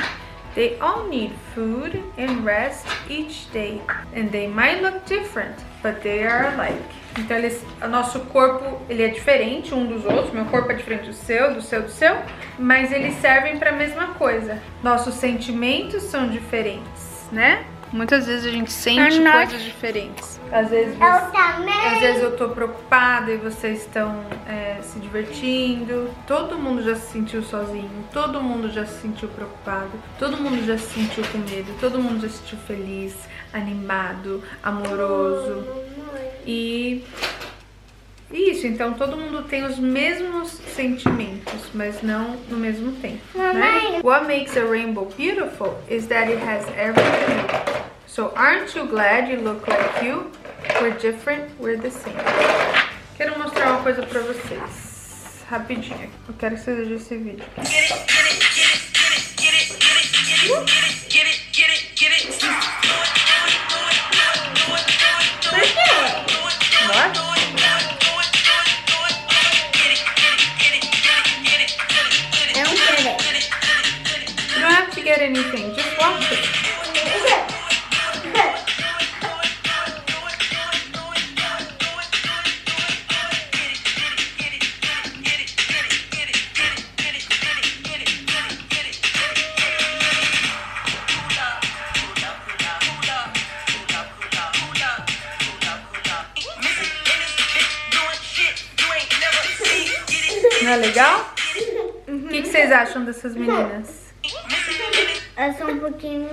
They 0.54 0.76
all 0.80 1.08
need 1.08 1.32
food 1.54 2.02
and 2.18 2.44
rest 2.44 2.86
each 3.08 3.50
day. 3.50 3.80
And 4.14 4.30
they 4.30 4.46
might 4.46 4.82
look 4.82 5.06
different, 5.06 5.56
but 5.82 6.02
they 6.02 6.24
are 6.24 6.52
alike. 6.52 6.99
Então, 7.18 7.36
eles, 7.36 7.64
o 7.82 7.88
nosso 7.88 8.20
corpo 8.20 8.80
ele 8.88 9.02
é 9.02 9.08
diferente 9.08 9.74
um 9.74 9.86
dos 9.86 10.04
outros. 10.04 10.32
Meu 10.32 10.44
corpo 10.46 10.70
é 10.70 10.74
diferente 10.74 11.06
do 11.08 11.14
seu, 11.14 11.54
do 11.54 11.62
seu, 11.62 11.82
do 11.82 11.90
seu. 11.90 12.16
Mas 12.58 12.92
eles 12.92 13.14
servem 13.16 13.58
para 13.58 13.70
a 13.70 13.74
mesma 13.74 14.08
coisa. 14.14 14.58
Nossos 14.82 15.14
sentimentos 15.14 16.02
são 16.04 16.28
diferentes, 16.28 17.28
né? 17.32 17.64
Muitas 17.92 18.26
vezes 18.26 18.46
a 18.46 18.50
gente 18.50 18.72
sente 18.72 19.20
coisas 19.20 19.62
diferentes. 19.62 20.40
Às 20.52 20.70
vezes, 20.70 20.96
você, 20.96 21.04
eu 21.04 21.32
também. 21.32 21.86
às 21.86 22.00
vezes 22.00 22.22
eu 22.22 22.36
tô 22.36 22.48
preocupada 22.50 23.32
e 23.32 23.36
vocês 23.36 23.80
estão 23.80 24.24
é, 24.48 24.80
se 24.80 24.98
divertindo. 25.00 26.08
Todo 26.26 26.56
mundo 26.56 26.82
já 26.82 26.94
se 26.94 27.12
sentiu 27.12 27.42
sozinho, 27.42 27.90
todo 28.12 28.40
mundo 28.40 28.70
já 28.70 28.86
se 28.86 29.00
sentiu 29.00 29.28
preocupado, 29.28 29.90
todo 30.18 30.36
mundo 30.36 30.64
já 30.64 30.78
se 30.78 30.94
sentiu 30.94 31.24
com 31.32 31.38
medo, 31.38 31.72
todo 31.80 31.98
mundo 31.98 32.20
já 32.20 32.28
se 32.28 32.38
sentiu 32.38 32.58
feliz, 32.58 33.14
animado, 33.52 34.42
amoroso. 34.62 35.64
E 36.46 37.04
isso, 38.30 38.66
então 38.66 38.94
todo 38.94 39.16
mundo 39.16 39.42
tem 39.42 39.64
os 39.64 39.78
mesmos 39.78 40.50
sentimentos, 40.74 41.70
mas 41.74 42.02
não 42.02 42.36
no 42.48 42.56
mesmo 42.56 42.92
tempo. 42.92 43.20
Né? 43.34 44.00
What 44.02 44.26
makes 44.26 44.56
a 44.56 44.64
rainbow 44.64 45.06
beautiful 45.16 45.76
is 45.88 46.06
that 46.06 46.30
it 46.30 46.42
has 46.42 46.66
everything. 46.76 47.80
So 48.06 48.32
aren't 48.36 48.76
you 48.76 48.86
glad 48.86 49.30
you 49.30 49.40
look 49.40 49.66
like 49.68 50.04
you? 50.04 50.30
We're 50.80 50.96
different, 50.98 51.50
we're 51.58 51.80
the 51.80 51.90
same. 51.90 52.16
Quero 53.16 53.38
mostrar 53.38 53.72
uma 53.72 53.82
coisa 53.82 54.02
pra 54.06 54.20
vocês. 54.20 55.44
Rapidinho. 55.48 56.10
Eu 56.28 56.34
quero 56.38 56.54
que 56.54 56.62
vocês 56.62 56.76
vejam 56.76 56.96
esse 56.96 57.16
vídeo. 57.16 57.44
get 60.70 60.89
it. 75.20 75.50
Não 100.62 100.72
é 100.72 100.76
legal? 100.76 101.34
O 102.06 102.28
que, 102.28 102.42
que 102.42 102.48
vocês 102.48 102.70
acham 102.70 103.04
dessas 103.04 103.34
meninas? 103.34 103.99
Elas 105.40 105.56
são 105.56 105.70
um 105.70 105.78
pouquinho. 105.78 106.28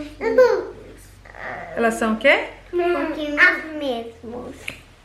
Elas 1.77 1.93
são 1.93 2.15
o 2.15 2.17
quê? 2.17 2.47
Pouquinhos 2.69 3.63
mesmos. 3.79 4.55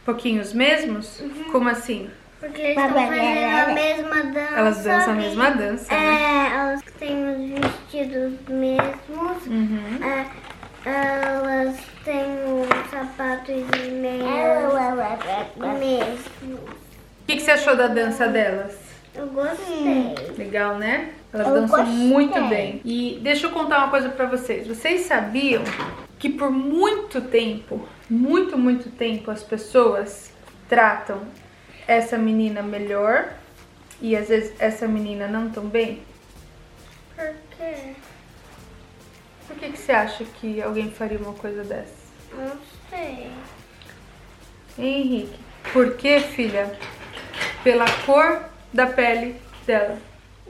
Pouquinhos 0.05 0.53
mesmos? 0.53 1.21
Uhum. 1.21 1.45
Como 1.53 1.69
assim? 1.69 2.11
Porque 2.41 2.61
eles 2.61 2.77
estão 2.77 2.93
fazendo 2.93 3.71
a 3.71 3.73
mesma 3.73 4.23
dança. 4.25 4.55
Elas 4.57 4.83
dançam 4.83 5.13
a 5.13 5.17
mesma 5.17 5.51
dança, 5.51 5.95
é, 5.95 6.01
né? 6.01 6.53
elas 6.53 6.83
têm 6.99 7.31
os 7.31 7.61
vestidos 7.61 8.33
mesmos. 8.49 9.47
Uhum. 9.47 10.01
É, 10.03 10.27
elas 10.85 11.77
têm 12.05 12.25
os 12.25 12.91
sapatos 12.91 13.55
e 13.55 13.91
meias 13.93 14.75
mesmos. 15.79 16.21
O 16.43 17.25
que, 17.29 17.37
que 17.37 17.41
você 17.41 17.53
achou 17.53 17.77
da 17.77 17.87
dança 17.87 18.27
delas? 18.27 18.77
Eu 19.15 19.29
gostei. 19.29 20.17
Legal, 20.37 20.77
né? 20.77 21.13
Elas 21.33 21.47
eu 21.47 21.55
dançam 21.55 21.79
gostei. 21.79 21.95
muito 21.95 22.45
bem. 22.49 22.81
E 22.85 23.19
deixa 23.23 23.47
eu 23.47 23.51
contar 23.51 23.79
uma 23.79 23.89
coisa 23.89 24.09
pra 24.11 24.27
vocês. 24.27 24.67
Vocês 24.67 25.03
sabiam 25.03 25.63
que 26.19 26.29
por 26.29 26.51
muito 26.51 27.21
tempo, 27.23 27.89
muito, 28.09 28.59
muito 28.59 28.91
tempo, 28.91 29.31
as 29.31 29.43
pessoas 29.43 30.31
tratam 30.69 31.23
essa 31.87 32.19
menina 32.19 32.63
melhor 32.63 33.33
e 34.01 34.15
às 34.17 34.29
vezes 34.29 34.53
essa 34.59 34.87
menina 34.87 35.27
não 35.27 35.49
tão 35.51 35.67
bem? 35.67 36.03
Por 37.17 37.35
quê? 37.57 37.95
Por 39.47 39.57
que, 39.57 39.71
que 39.71 39.79
você 39.79 39.93
acha 39.93 40.25
que 40.25 40.63
alguém 40.63 40.91
faria 40.91 41.19
uma 41.19 41.33
coisa 41.35 41.65
dessa? 41.65 42.03
Não 42.37 42.59
sei. 42.91 43.31
Henrique, 44.79 45.39
por 45.73 45.97
que, 45.97 46.21
filha? 46.21 46.79
Pela 47.63 47.85
cor 48.05 48.45
da 48.73 48.87
pele 48.87 49.37
dela. 49.67 49.99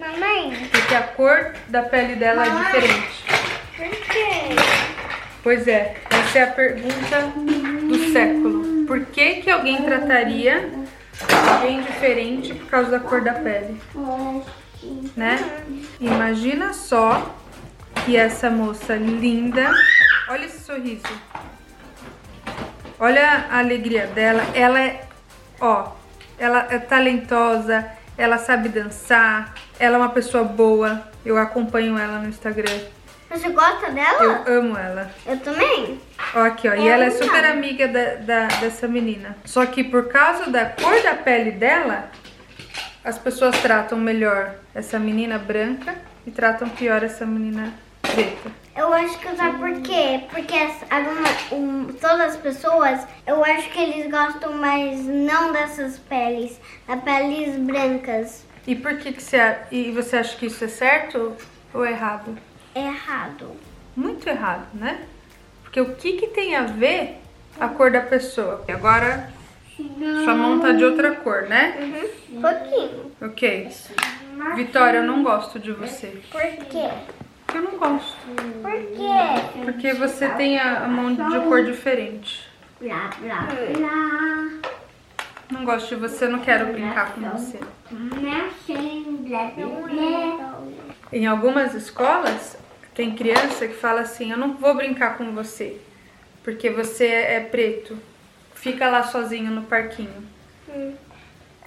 Mamãe? 0.02 0.68
Porque 0.72 0.94
a 0.96 1.02
cor 1.02 1.52
da 1.68 1.84
pele 1.84 2.16
dela 2.16 2.44
é 2.44 2.48
Mamãe? 2.48 2.66
é 2.66 2.80
diferente. 2.80 3.24
Por 3.76 3.88
quê? 3.88 4.56
Pois 5.44 5.68
é, 5.68 5.94
essa 6.10 6.38
é 6.40 6.42
a 6.42 6.46
pergunta 6.48 7.20
do 7.88 8.12
século. 8.12 8.84
Por 8.84 9.06
que, 9.06 9.36
que 9.36 9.50
alguém 9.50 9.80
trataria 9.82 10.70
alguém 11.52 11.82
diferente 11.82 12.52
por 12.52 12.66
causa 12.66 12.90
da 12.90 13.00
cor 13.00 13.20
da 13.22 13.34
pele? 13.34 13.80
Né? 15.16 15.38
Imagina 16.00 16.72
só 16.72 17.34
que 18.04 18.16
essa 18.16 18.50
moça 18.50 18.96
linda, 18.96 19.70
olha 20.28 20.46
esse 20.46 20.64
sorriso. 20.64 21.02
Olha 22.98 23.46
a 23.50 23.58
alegria 23.60 24.08
dela. 24.08 24.42
Ela 24.52 24.80
é, 24.80 25.04
ó, 25.60 25.92
ela 26.38 26.66
é 26.70 26.78
talentosa, 26.78 27.88
ela 28.16 28.38
sabe 28.38 28.68
dançar, 28.68 29.54
ela 29.78 29.96
é 29.96 29.98
uma 29.98 30.10
pessoa 30.10 30.44
boa. 30.44 31.02
Eu 31.24 31.38
acompanho 31.38 31.98
ela 31.98 32.18
no 32.18 32.28
Instagram. 32.28 32.78
Você 33.30 33.48
gosta 33.48 33.90
dela? 33.90 34.44
Eu 34.46 34.58
amo 34.58 34.76
ela. 34.76 35.10
Eu 35.26 35.38
também. 35.40 35.98
Ó, 36.34 36.40
aqui, 36.40 36.68
ó. 36.68 36.74
e 36.74 36.86
ela 36.86 37.04
é 37.04 37.10
super 37.10 37.44
amiga 37.44 37.88
da, 37.88 38.14
da, 38.16 38.46
dessa 38.58 38.86
menina. 38.86 39.36
Só 39.44 39.64
que 39.64 39.82
por 39.82 40.08
causa 40.08 40.50
da 40.50 40.66
cor 40.66 41.02
da 41.02 41.14
pele 41.14 41.52
dela, 41.52 42.10
as 43.02 43.18
pessoas 43.18 43.58
tratam 43.62 43.96
melhor 43.96 44.54
essa 44.74 44.98
menina 44.98 45.38
branca 45.38 45.94
e 46.26 46.30
tratam 46.30 46.68
pior 46.68 47.02
essa 47.02 47.24
menina 47.24 47.72
preta? 48.02 48.61
Eu 48.74 48.92
acho 48.94 49.18
que 49.18 49.36
sabe 49.36 49.58
por 49.58 49.82
quê? 49.82 50.24
Porque 50.30 50.54
alguma, 50.90 51.28
um, 51.52 51.86
todas 51.92 52.34
as 52.34 52.36
pessoas, 52.36 53.06
eu 53.26 53.44
acho 53.44 53.68
que 53.70 53.78
eles 53.78 54.10
gostam 54.10 54.54
mais 54.54 55.04
não 55.04 55.52
dessas 55.52 55.98
peles, 55.98 56.58
das 56.86 57.02
peles 57.02 57.56
brancas. 57.58 58.44
E 58.66 58.74
por 58.74 58.96
que, 58.96 59.12
que 59.12 59.22
você, 59.22 59.56
e 59.70 59.90
você 59.90 60.16
acha 60.16 60.36
que 60.36 60.46
isso 60.46 60.64
é 60.64 60.68
certo 60.68 61.36
ou 61.74 61.84
errado? 61.84 62.36
Errado. 62.74 63.50
Muito 63.94 64.26
errado, 64.26 64.66
né? 64.72 65.02
Porque 65.62 65.80
o 65.80 65.94
que, 65.94 66.14
que 66.14 66.28
tem 66.28 66.56
a 66.56 66.62
ver 66.62 67.18
a 67.60 67.68
cor 67.68 67.90
da 67.90 68.00
pessoa? 68.00 68.64
Agora 68.68 69.30
sua 70.24 70.34
mão 70.34 70.60
tá 70.60 70.72
de 70.72 70.84
outra 70.84 71.14
cor, 71.16 71.42
né? 71.42 71.76
Uhum. 72.30 72.40
Pouquinho. 72.40 73.12
Ok. 73.20 73.68
Vitória, 74.56 74.98
eu 74.98 75.04
não 75.04 75.22
gosto 75.22 75.58
de 75.58 75.72
você. 75.72 76.22
Por 76.30 76.66
quê? 76.66 76.88
Eu 77.54 77.62
não 77.62 77.78
gosto. 77.78 78.16
Por 78.62 78.72
quê? 78.72 79.64
Porque 79.64 79.92
você 79.94 80.28
tem 80.30 80.58
a, 80.58 80.84
a 80.84 80.88
mão 80.88 81.14
de 81.14 81.40
cor 81.48 81.64
diferente. 81.64 82.48
Blá, 82.80 83.10
blá, 83.20 83.48
blá. 83.76 84.72
Não 85.50 85.64
gosto 85.64 85.90
de 85.90 85.96
você, 85.96 86.26
não 86.26 86.38
quero 86.38 86.72
brincar 86.72 87.12
com 87.12 87.20
você. 87.30 87.60
Em 91.12 91.26
algumas 91.26 91.74
escolas, 91.74 92.56
tem 92.94 93.14
criança 93.14 93.68
que 93.68 93.74
fala 93.74 94.00
assim: 94.00 94.32
Eu 94.32 94.38
não 94.38 94.54
vou 94.54 94.74
brincar 94.74 95.18
com 95.18 95.32
você, 95.32 95.78
porque 96.42 96.70
você 96.70 97.06
é 97.06 97.40
preto. 97.40 97.98
Fica 98.54 98.88
lá 98.88 99.02
sozinho 99.02 99.50
no 99.50 99.62
parquinho. 99.62 100.22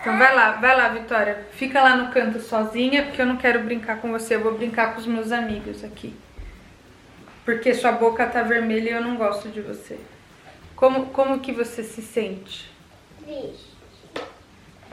Então 0.06 0.20
vai 0.20 0.36
lá, 0.36 0.52
vai 0.52 0.78
lá, 0.78 0.88
Vitória. 0.90 1.48
Fica 1.54 1.82
lá 1.82 1.96
no 1.96 2.12
canto 2.12 2.40
sozinha, 2.40 3.06
porque 3.06 3.20
eu 3.20 3.26
não 3.26 3.38
quero 3.38 3.64
brincar 3.64 4.00
com 4.00 4.12
você. 4.12 4.36
Eu 4.36 4.42
vou 4.42 4.54
brincar 4.54 4.94
com 4.94 5.00
os 5.00 5.08
meus 5.08 5.32
amigos 5.32 5.84
aqui. 5.84 6.16
Porque 7.44 7.74
sua 7.74 7.92
boca 7.92 8.24
tá 8.28 8.44
vermelha 8.44 8.92
e 8.92 8.94
eu 8.94 9.02
não 9.02 9.16
gosto 9.16 9.50
de 9.50 9.62
você. 9.62 10.00
Como, 10.76 11.08
como 11.08 11.40
que 11.40 11.52
você 11.52 11.82
se 11.84 12.04
sente? 12.04 12.70
Triste. 13.18 13.72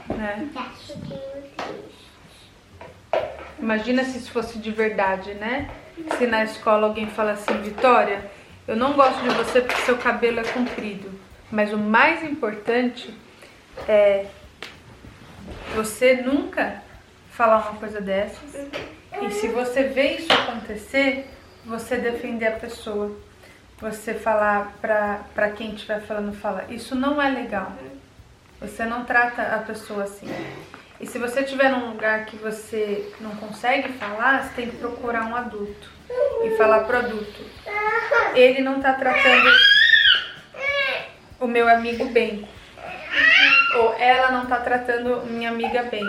Né? 0.09 0.49
Triste. 0.55 0.99
Imagina 3.59 4.05
se 4.05 4.17
isso 4.17 4.33
fosse 4.33 4.59
de 4.59 4.71
verdade, 4.71 5.35
né? 5.35 5.69
Se 6.17 6.27
na 6.27 6.43
escola 6.43 6.87
alguém 6.87 7.07
fala 7.07 7.33
assim, 7.33 7.61
Vitória, 7.61 8.31
eu 8.67 8.77
não 8.77 8.95
gosto 8.95 9.21
de 9.21 9.29
você 9.35 9.61
porque 9.61 9.83
seu 9.83 9.99
cabelo 9.99 10.41
é 10.41 10.45
comprido. 10.45 11.13
Mas 11.51 11.71
o 11.71 11.77
mais 11.77 12.25
importante 12.25 13.13
é 13.87 14.25
você 15.75 16.17
nunca 16.17 16.83
falar 17.31 17.59
uma 17.59 17.79
coisa 17.79 18.01
dessas. 18.01 18.69
E 19.21 19.31
se 19.31 19.49
você 19.49 19.85
vê 19.85 20.17
isso 20.17 20.33
acontecer, 20.33 21.29
você 21.65 21.97
defender 21.97 22.47
a 22.47 22.53
pessoa. 22.53 23.17
Você 23.81 24.15
falar 24.15 24.75
pra 24.81 25.51
quem 25.57 25.75
estiver 25.75 26.01
falando, 26.03 26.33
fala, 26.33 26.65
isso 26.69 26.95
não 26.95 27.21
é 27.21 27.29
legal. 27.29 27.73
Você 28.61 28.85
não 28.85 29.05
trata 29.05 29.43
a 29.43 29.59
pessoa 29.59 30.05
assim. 30.05 30.29
E 31.01 31.07
se 31.07 31.19
você 31.19 31.41
estiver 31.41 31.69
num 31.69 31.91
lugar 31.91 32.27
que 32.27 32.37
você 32.37 33.13
não 33.21 33.35
consegue 33.35 33.93
falar, 33.95 34.45
você 34.45 34.55
tem 34.55 34.71
que 34.71 34.77
procurar 34.77 35.27
um 35.27 35.35
adulto 35.35 35.91
e 36.45 36.57
falar 36.57 36.85
pro 36.85 36.99
adulto. 36.99 37.45
Ele 38.37 38.61
não 38.63 38.81
tá 38.81 38.93
tratando 38.93 39.51
o 41.41 41.49
meu 41.49 41.69
amigo 41.69 42.05
bem. 42.11 42.49
Ou 43.75 43.95
ela 43.95 44.31
não 44.31 44.47
tá 44.47 44.57
tratando 44.59 45.23
minha 45.27 45.51
amiga 45.51 45.83
bem. 45.85 46.05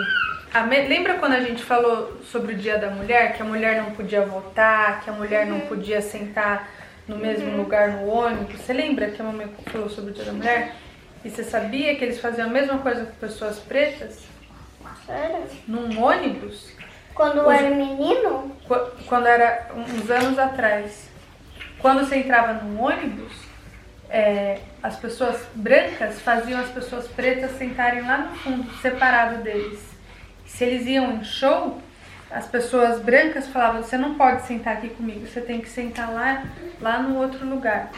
A 0.52 0.62
me- 0.62 0.86
Lembra 0.86 1.14
quando 1.14 1.32
a 1.32 1.40
gente 1.40 1.62
falou 1.64 2.20
sobre 2.30 2.54
o 2.54 2.56
Dia 2.56 2.78
da 2.78 2.90
Mulher, 2.90 3.34
que 3.34 3.42
a 3.42 3.44
mulher 3.44 3.82
não 3.82 3.92
podia 3.92 4.22
votar, 4.24 5.00
que 5.02 5.10
a 5.10 5.12
mulher 5.12 5.46
não 5.46 5.60
podia 5.60 6.00
sentar 6.02 6.68
no 7.08 7.16
mesmo 7.16 7.56
lugar 7.56 7.88
no 7.88 8.06
ônibus? 8.08 8.60
Você 8.60 8.72
lembra 8.72 9.10
que 9.10 9.20
a 9.20 9.24
mamãe 9.24 9.48
falou 9.66 9.88
sobre 9.88 10.10
o 10.10 10.14
Dia 10.14 10.24
da 10.24 10.32
Mulher? 10.32 10.74
E 11.24 11.30
você 11.30 11.42
sabia 11.42 11.96
que 11.96 12.04
eles 12.04 12.20
faziam 12.20 12.46
a 12.48 12.50
mesma 12.52 12.78
coisa 12.78 13.06
com 13.06 13.12
pessoas 13.14 13.58
pretas? 13.58 14.24
Sério? 15.06 15.44
Num 15.66 16.02
ônibus? 16.02 16.72
Quando 17.14 17.38
eu 17.38 17.50
era 17.50 17.70
menino? 17.70 18.54
Qu- 18.68 18.90
Quando 19.06 19.26
era 19.26 19.68
uns 19.74 20.10
anos 20.10 20.38
atrás. 20.38 21.08
Quando 21.78 22.00
você 22.06 22.16
entrava 22.16 22.52
num 22.54 22.80
ônibus, 22.82 23.32
é, 24.14 24.60
as 24.80 24.94
pessoas 24.94 25.44
brancas 25.56 26.20
faziam 26.20 26.60
as 26.60 26.70
pessoas 26.70 27.08
pretas 27.08 27.50
sentarem 27.58 28.02
lá 28.02 28.18
no 28.18 28.36
fundo, 28.36 28.72
separado 28.80 29.42
deles. 29.42 29.80
Se 30.46 30.62
eles 30.62 30.86
iam 30.86 31.14
em 31.14 31.24
show, 31.24 31.82
as 32.30 32.46
pessoas 32.46 33.00
brancas 33.00 33.48
falavam: 33.48 33.82
você 33.82 33.98
não 33.98 34.14
pode 34.14 34.46
sentar 34.46 34.74
aqui 34.74 34.90
comigo, 34.90 35.26
você 35.26 35.40
tem 35.40 35.60
que 35.60 35.68
sentar 35.68 36.12
lá, 36.12 36.44
lá 36.80 37.02
no 37.02 37.16
outro 37.18 37.44
lugar. 37.44 37.90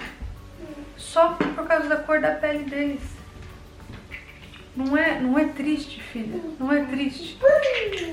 Só 0.96 1.34
por 1.34 1.66
causa 1.66 1.86
da 1.86 1.96
cor 1.96 2.18
da 2.18 2.30
pele 2.30 2.64
deles. 2.64 3.02
Não 4.74 4.96
é, 4.96 5.20
não 5.20 5.38
é 5.38 5.44
triste, 5.44 6.02
filha. 6.02 6.40
Não 6.58 6.72
é 6.72 6.82
triste. 6.84 7.38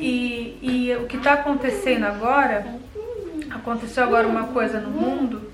E, 0.01 0.59
e 0.61 0.95
o 0.95 1.07
que 1.07 1.15
está 1.15 1.33
acontecendo 1.35 2.03
agora, 2.03 2.65
aconteceu 3.49 4.03
agora 4.03 4.27
uma 4.27 4.47
coisa 4.47 4.81
no 4.81 4.89
mundo. 4.89 5.52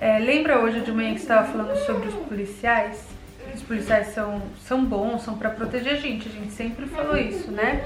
É, 0.00 0.18
lembra 0.18 0.58
hoje 0.60 0.80
de 0.80 0.92
manhã 0.92 1.14
que 1.14 1.20
estava 1.20 1.46
falando 1.50 1.76
sobre 1.84 2.08
os 2.08 2.14
policiais? 2.14 3.04
Os 3.54 3.62
policiais 3.62 4.08
são, 4.08 4.42
são 4.64 4.84
bons, 4.84 5.22
são 5.22 5.36
para 5.36 5.50
proteger 5.50 5.94
a 5.94 5.96
gente. 5.96 6.28
A 6.28 6.32
gente 6.32 6.52
sempre 6.52 6.86
falou 6.86 7.16
isso, 7.16 7.50
né? 7.50 7.84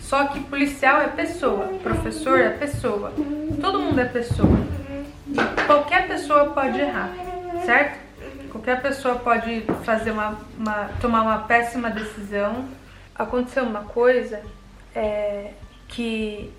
Só 0.00 0.26
que 0.28 0.40
policial 0.40 1.00
é 1.02 1.08
pessoa, 1.08 1.66
professor 1.82 2.38
é 2.40 2.50
pessoa. 2.50 3.12
Todo 3.60 3.78
mundo 3.80 3.98
é 4.00 4.04
pessoa. 4.04 4.56
E 5.28 5.64
qualquer 5.66 6.06
pessoa 6.08 6.46
pode 6.50 6.80
errar, 6.80 7.10
certo? 7.64 7.98
Qualquer 8.50 8.80
pessoa 8.80 9.16
pode 9.16 9.62
fazer 9.82 10.12
uma, 10.12 10.38
uma- 10.58 10.88
tomar 11.00 11.22
uma 11.22 11.38
péssima 11.40 11.90
decisão. 11.90 12.64
Aconteceu 13.14 13.64
uma 13.64 13.82
coisa 13.82 14.40
é, 14.94 15.50
que 15.88 16.50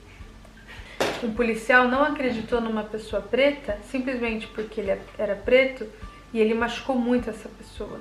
um 1.24 1.34
policial 1.34 1.88
não 1.88 2.04
acreditou 2.04 2.62
numa 2.62 2.84
pessoa 2.84 3.22
preta 3.22 3.78
simplesmente 3.90 4.48
porque 4.48 4.82
ele 4.82 5.00
era 5.18 5.36
preto 5.36 5.88
e 6.34 6.40
ele 6.40 6.54
machucou 6.54 6.98
muito 6.98 7.30
essa 7.30 7.50
pessoa. 7.50 8.00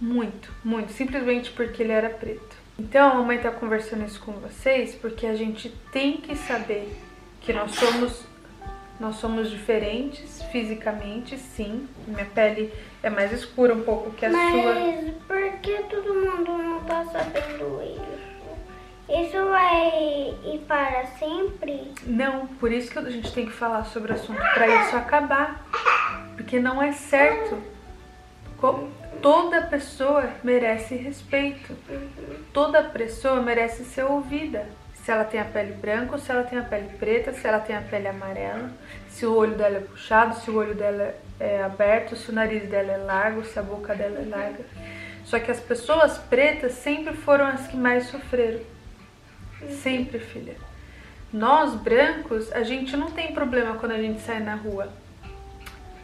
Muito, 0.00 0.52
muito. 0.64 0.92
Simplesmente 0.92 1.50
porque 1.50 1.82
ele 1.82 1.92
era 1.92 2.10
preto. 2.10 2.56
Então 2.78 3.10
a 3.10 3.14
mamãe 3.14 3.38
tá 3.38 3.50
conversando 3.50 4.04
isso 4.04 4.20
com 4.20 4.32
vocês 4.32 4.94
porque 4.94 5.26
a 5.26 5.34
gente 5.34 5.68
tem 5.92 6.16
que 6.16 6.36
saber 6.36 6.92
que 7.40 7.52
nós 7.52 7.72
somos 7.72 8.24
nós 8.98 9.16
somos 9.16 9.50
diferentes 9.50 10.40
fisicamente, 10.52 11.36
sim. 11.36 11.88
Minha 12.06 12.26
pele 12.26 12.72
é 13.02 13.10
mais 13.10 13.32
escura 13.32 13.74
um 13.74 13.82
pouco 13.82 14.12
que 14.12 14.24
a 14.24 14.30
sua. 14.30 14.40
Mas 14.40 15.14
por 15.26 15.60
que 15.60 15.82
todo 15.90 16.14
mundo 16.14 16.58
não 16.58 16.80
tá 16.84 17.04
sabendo 17.06 17.82
isso? 17.82 18.13
Isso 19.08 19.36
vai 19.48 20.34
ir 20.44 20.64
para 20.66 21.04
sempre? 21.18 21.92
Não, 22.04 22.46
por 22.46 22.72
isso 22.72 22.90
que 22.90 22.98
a 22.98 23.10
gente 23.10 23.32
tem 23.32 23.46
que 23.46 23.52
falar 23.52 23.84
sobre 23.84 24.12
o 24.12 24.14
assunto 24.14 24.40
para 24.54 24.66
isso 24.66 24.96
acabar. 24.96 25.62
Porque 26.36 26.58
não 26.58 26.82
é 26.82 26.92
certo. 26.92 27.58
Toda 29.20 29.62
pessoa 29.62 30.30
merece 30.42 30.94
respeito. 30.94 31.76
Toda 32.52 32.82
pessoa 32.82 33.42
merece 33.42 33.84
ser 33.84 34.04
ouvida. 34.04 34.66
Se 34.94 35.10
ela 35.10 35.24
tem 35.24 35.38
a 35.38 35.44
pele 35.44 35.74
branca 35.74 36.16
se 36.16 36.30
ela 36.30 36.44
tem 36.44 36.58
a 36.58 36.62
pele 36.62 36.88
preta, 36.98 37.30
se 37.34 37.46
ela 37.46 37.58
tem 37.58 37.76
a 37.76 37.82
pele 37.82 38.08
amarela, 38.08 38.70
se 39.10 39.26
o 39.26 39.34
olho 39.34 39.54
dela 39.54 39.76
é 39.76 39.80
puxado, 39.80 40.34
se 40.36 40.50
o 40.50 40.56
olho 40.56 40.74
dela 40.74 41.14
é 41.38 41.62
aberto, 41.62 42.16
se 42.16 42.30
o 42.30 42.34
nariz 42.34 42.66
dela 42.70 42.90
é 42.90 42.96
largo, 42.96 43.44
se 43.44 43.58
a 43.58 43.62
boca 43.62 43.94
dela 43.94 44.18
é 44.18 44.24
larga. 44.24 44.64
Só 45.24 45.38
que 45.38 45.50
as 45.50 45.60
pessoas 45.60 46.16
pretas 46.16 46.72
sempre 46.72 47.12
foram 47.12 47.46
as 47.46 47.66
que 47.66 47.76
mais 47.76 48.06
sofreram. 48.06 48.60
Sempre, 49.70 50.18
filha. 50.18 50.54
Nós, 51.32 51.74
brancos, 51.74 52.52
a 52.52 52.62
gente 52.62 52.96
não 52.96 53.10
tem 53.10 53.32
problema 53.32 53.74
quando 53.74 53.92
a 53.92 54.00
gente 54.00 54.20
sai 54.20 54.40
na 54.40 54.54
rua. 54.54 54.88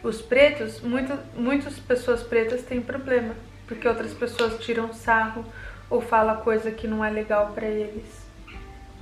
Os 0.03 0.21
pretos, 0.21 0.81
muito, 0.81 1.17
muitas 1.35 1.79
pessoas 1.79 2.21
pretas 2.21 2.63
têm 2.63 2.81
problema, 2.81 3.35
porque 3.67 3.87
outras 3.87 4.13
pessoas 4.13 4.59
tiram 4.59 4.91
sarro 4.91 5.45
ou 5.89 6.01
falam 6.01 6.37
coisa 6.37 6.71
que 6.71 6.87
não 6.87 7.05
é 7.05 7.09
legal 7.09 7.51
pra 7.53 7.65
eles. 7.67 8.25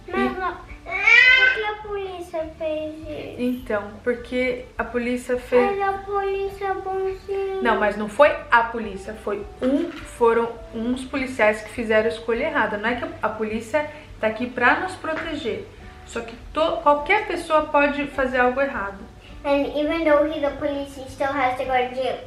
Mas 0.07 0.37
não, 0.37 0.55
por 0.55 1.53
que 1.53 1.63
a 1.63 1.75
polícia 1.81 2.51
fez 2.57 2.95
isso? 2.99 3.35
Então, 3.37 3.91
porque 4.03 4.65
a 4.77 4.83
polícia 4.83 5.37
fez. 5.37 5.77
Mas 5.77 5.81
a 5.81 5.97
polícia 5.99 6.65
é 6.65 6.73
bonzinha. 6.73 7.61
Não, 7.61 7.79
mas 7.79 7.95
não 7.95 8.09
foi 8.09 8.35
a 8.51 8.63
polícia, 8.63 9.13
foi 9.23 9.45
um, 9.61 9.91
foram 9.91 10.51
uns 10.73 11.03
policiais 11.05 11.61
que 11.61 11.69
fizeram 11.69 12.05
a 12.05 12.13
escolha 12.13 12.45
errada. 12.45 12.77
Não 12.77 12.89
é 12.89 12.95
que 12.95 13.07
a 13.21 13.29
polícia 13.29 13.89
tá 14.19 14.27
aqui 14.27 14.47
pra 14.47 14.79
nos 14.81 14.95
proteger. 14.95 15.67
Só 16.05 16.21
que 16.21 16.35
to- 16.53 16.77
qualquer 16.83 17.27
pessoa 17.27 17.63
pode 17.67 18.07
fazer 18.07 18.39
algo 18.39 18.59
errado. 18.61 18.97
And 19.45 19.67
even 19.77 20.03
though 20.03 20.25
he's 20.25 20.43
a 20.43 20.49
police, 20.51 20.99
he 20.99 21.09
still 21.09 21.27
has 21.31 21.57
to 21.57 21.63
go 21.65 21.71
to 21.71 21.95
jail. 21.95 22.17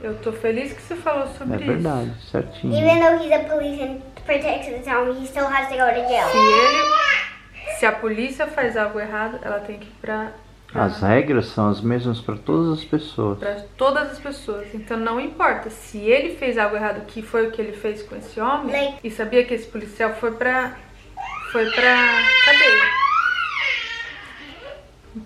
Eu 0.00 0.14
tô 0.18 0.32
feliz 0.32 0.72
que 0.72 0.80
você 0.80 0.96
falou 0.96 1.26
sobre 1.28 1.54
É 1.54 1.56
isso. 1.58 1.66
verdade, 1.66 2.12
certinho. 2.30 2.74
Even 2.74 3.00
though 3.00 3.22
he's 3.22 3.32
a 3.32 3.38
police 3.40 3.82
and 3.82 4.00
protected, 4.24 4.82
so 4.84 5.12
he 5.12 5.26
still 5.26 5.44
has 5.46 5.68
to 5.68 5.74
go 5.76 5.86
to 5.86 6.08
jail. 6.08 6.28
Se 6.28 6.38
ele, 6.38 7.78
se 7.78 7.86
a 7.86 7.92
polícia 7.92 8.46
faz 8.46 8.76
algo 8.76 8.98
errado, 8.98 9.38
ela 9.42 9.60
tem 9.60 9.78
que 9.78 9.86
ir 9.86 9.92
pra 10.00 10.28
As 10.74 11.00
regras 11.00 11.46
são 11.46 11.68
as 11.68 11.80
mesmas 11.80 12.20
para 12.20 12.36
todas 12.36 12.78
as 12.78 12.84
pessoas. 12.84 13.38
para 13.38 13.64
todas 13.76 14.12
as 14.12 14.18
pessoas. 14.18 14.72
Então 14.72 14.96
não 14.96 15.18
importa 15.18 15.68
se 15.68 15.98
ele 15.98 16.36
fez 16.36 16.56
algo 16.56 16.76
errado, 16.76 17.04
que 17.06 17.22
foi 17.22 17.48
o 17.48 17.50
que 17.50 17.60
ele 17.60 17.72
fez 17.72 18.02
com 18.02 18.16
esse 18.16 18.40
homem, 18.40 18.96
e 19.02 19.10
sabia 19.10 19.44
que 19.44 19.54
esse 19.54 19.66
policial 19.66 20.14
foi 20.14 20.32
pra 20.32 20.76
foi 21.50 21.68
pra 21.70 21.96
cadeia. 22.44 23.00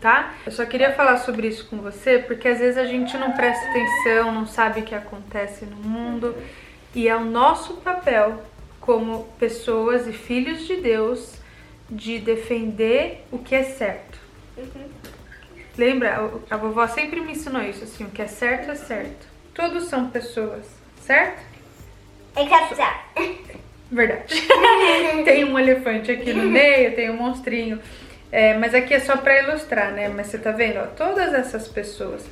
Tá? 0.01 0.33
Eu 0.47 0.53
só 0.53 0.65
queria 0.65 0.93
falar 0.93 1.19
sobre 1.19 1.47
isso 1.47 1.67
com 1.69 1.77
você, 1.77 2.19
porque 2.19 2.49
às 2.49 2.59
vezes 2.59 2.79
a 2.79 2.87
gente 2.87 3.17
não 3.19 3.33
presta 3.33 3.67
atenção, 3.69 4.33
não 4.33 4.47
sabe 4.47 4.81
o 4.81 4.83
que 4.83 4.95
acontece 4.95 5.67
no 5.67 5.77
mundo, 5.77 6.35
e 6.95 7.07
é 7.07 7.15
o 7.15 7.25
nosso 7.25 7.75
papel 7.75 8.43
como 8.81 9.25
pessoas 9.39 10.07
e 10.07 10.13
filhos 10.13 10.67
de 10.67 10.77
Deus 10.77 11.35
de 11.91 12.19
defender 12.19 13.27
o 13.31 13.39
que 13.39 13.55
é 13.55 13.63
certo. 13.63 14.19
Lembra? 15.77 16.31
A 16.51 16.57
vovó 16.57 16.87
sempre 16.87 17.21
me 17.21 17.33
ensinou 17.33 17.63
isso, 17.63 17.85
assim, 17.85 18.05
o 18.05 18.11
que 18.11 18.23
é 18.23 18.27
certo 18.27 18.71
é 18.71 18.75
certo. 18.75 19.27
Todos 19.53 19.85
são 19.85 20.11
pessoas, 20.11 20.67
certo? 21.01 21.43
Except 22.37 22.77
that. 22.77 23.65
Verdade. 23.91 24.35
tem 25.25 25.45
um 25.45 25.59
elefante 25.59 26.11
aqui 26.11 26.33
no 26.33 26.45
meio, 26.45 26.95
tem 26.95 27.11
um 27.11 27.17
monstrinho. 27.17 27.81
É, 28.33 28.55
mas 28.55 28.75
aqui 28.75 28.95
é 28.95 29.01
só 29.01 29.17
pra 29.17 29.43
ilustrar, 29.43 29.93
né? 29.93 30.09
Mas 30.09 30.27
você 30.29 30.39
tá 30.39 30.51
vendo, 30.51 30.81
ó, 30.81 30.87
todas 30.87 31.33
essas 31.33 31.69
pessoas. 31.69 32.25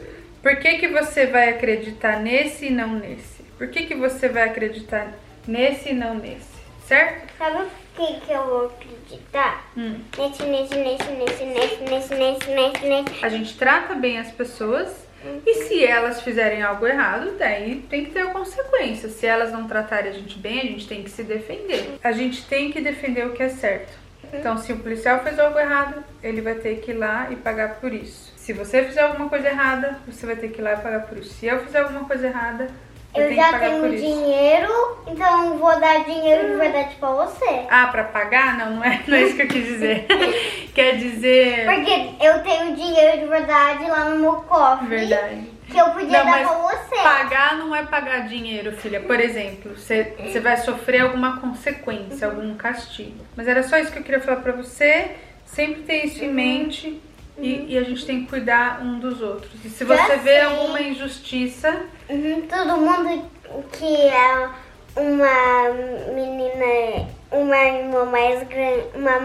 Por 0.43 0.57
que, 0.57 0.79
que 0.79 0.89
você 0.89 1.27
vai 1.27 1.51
acreditar 1.51 2.19
nesse 2.19 2.67
e 2.67 2.71
não 2.71 2.95
nesse? 2.95 3.43
Por 3.57 3.69
que, 3.69 3.87
que 3.87 3.95
você 3.95 4.29
vai 4.29 4.43
acreditar 4.43 5.13
nesse 5.47 5.91
e 5.91 5.95
não 5.95 6.17
nesse? 6.17 6.51
Certo? 6.89 7.33
O 7.41 7.82
que, 7.95 8.21
que 8.21 8.33
eu 8.33 8.45
vou 8.45 8.67
acreditar? 8.67 9.71
Hum. 9.77 10.01
Nesse, 10.19 10.43
nesse, 10.45 10.75
nesse, 10.77 11.11
nesse, 11.11 11.45
nesse, 11.45 11.85
nesse, 11.85 12.15
nesse, 12.15 12.51
nesse, 12.51 12.87
nesse. 12.87 13.25
A 13.25 13.29
gente 13.29 13.57
trata 13.57 13.95
bem 13.95 14.19
as 14.19 14.31
pessoas 14.31 15.03
e 15.47 15.55
se 15.55 15.85
elas 15.85 16.21
fizerem 16.21 16.63
algo 16.63 16.87
errado, 16.87 17.37
daí 17.39 17.85
tem 17.89 18.05
que 18.05 18.11
ter 18.11 18.21
a 18.21 18.31
consequência. 18.31 19.09
Se 19.09 19.27
elas 19.27 19.53
não 19.53 19.69
tratarem 19.69 20.11
a 20.11 20.15
gente 20.15 20.39
bem, 20.39 20.61
a 20.61 20.65
gente 20.65 20.89
tem 20.89 21.03
que 21.03 21.11
se 21.11 21.23
defender. 21.23 21.99
A 22.03 22.13
gente 22.13 22.45
tem 22.47 22.73
que 22.73 22.81
defender 22.81 23.27
o 23.27 23.33
que 23.33 23.43
é 23.43 23.49
certo. 23.49 24.03
Então, 24.33 24.57
se 24.57 24.73
o 24.73 24.79
policial 24.79 25.23
fez 25.23 25.39
algo 25.39 25.59
errado, 25.59 26.03
ele 26.23 26.41
vai 26.41 26.55
ter 26.55 26.77
que 26.77 26.93
ir 26.93 26.95
lá 26.95 27.29
e 27.31 27.37
pagar 27.37 27.81
por 27.81 27.93
isso. 27.93 28.33
Se 28.37 28.53
você 28.53 28.83
fizer 28.83 29.03
alguma 29.03 29.29
coisa 29.29 29.49
errada, 29.49 29.99
você 30.07 30.27
vai 30.27 30.37
ter 30.37 30.49
que 30.49 30.61
ir 30.61 30.65
lá 30.65 30.73
e 30.73 30.77
pagar 30.77 31.07
por 31.07 31.19
isso. 31.19 31.35
Se 31.35 31.47
eu 31.47 31.61
fizer 31.61 31.81
alguma 31.81 32.07
coisa 32.07 32.27
errada, 32.27 32.69
eu, 33.15 33.25
Eu 33.25 33.35
já 33.35 33.59
tenho 33.59 33.91
dinheiro, 33.97 34.99
então 35.07 35.45
eu 35.47 35.59
vou 35.59 35.79
dar 35.79 36.05
dinheiro 36.05 36.51
de 36.51 36.57
verdade 36.57 36.95
pra 36.97 37.11
você. 37.11 37.67
Ah, 37.71 37.89
pra 37.89 38.05
pagar? 38.05 38.57
Não, 38.57 38.77
não 38.77 38.85
é, 38.85 39.03
não 39.07 39.17
é 39.17 39.23
isso 39.23 39.37
que 39.37 39.43
eu 39.43 39.49
quis 39.49 39.65
dizer. 39.67 40.07
Quer 40.75 40.97
dizer. 40.97 41.67
Porque 41.67 42.11
eu 42.21 42.43
tenho 42.43 42.75
dinheiro 42.75 43.21
de 43.21 43.27
verdade 43.27 43.85
lá 43.85 44.07
no 44.07 44.19
meu 44.19 44.33
cofre. 44.37 44.87
Verdade. 44.87 45.51
Que 45.69 45.79
eu 45.79 45.91
podia 45.91 46.25
Não, 46.25 46.31
dar 46.31 46.41
pra 46.41 46.59
você. 46.59 46.97
Pagar 47.03 47.57
não 47.57 47.75
é 47.75 47.83
pagar 47.85 48.29
dinheiro, 48.29 48.73
filha. 48.73 49.01
Por 49.01 49.19
exemplo, 49.19 49.75
você, 49.77 50.15
você 50.19 50.41
vai 50.41 50.57
sofrer 50.59 51.01
alguma 51.03 51.41
consequência, 51.41 52.27
algum 52.27 52.55
castigo. 52.55 53.25
Mas 53.37 53.49
era 53.49 53.63
só 53.63 53.79
isso 53.79 53.91
que 53.93 53.99
eu 53.99 54.03
queria 54.03 54.21
falar 54.21 54.41
pra 54.41 54.53
você. 54.53 55.13
Sempre 55.47 55.83
ter 55.83 56.07
isso 56.07 56.25
em 56.25 56.33
mente. 56.33 57.01
E, 57.39 57.67
e 57.75 57.79
a 57.79 57.83
gente 57.83 58.05
tem 58.05 58.23
que 58.25 58.29
cuidar 58.31 58.81
um 58.83 58.99
dos 58.99 59.21
outros. 59.23 59.51
E 59.65 59.69
se 59.71 59.85
Já 59.87 59.97
você 59.97 60.17
vê 60.17 60.31
sei. 60.37 60.41
alguma 60.43 60.81
injustiça, 60.81 61.83
Uhum, 62.09 62.43
todo 62.47 62.77
mundo 62.77 63.31
que 63.73 63.97
é 63.97 64.49
uma 64.97 65.71
menina, 66.15 67.09
uma 67.31 67.57
irmã 67.57 68.05
mais 68.05 68.47
grande, 68.47 68.85
uma 68.95 69.19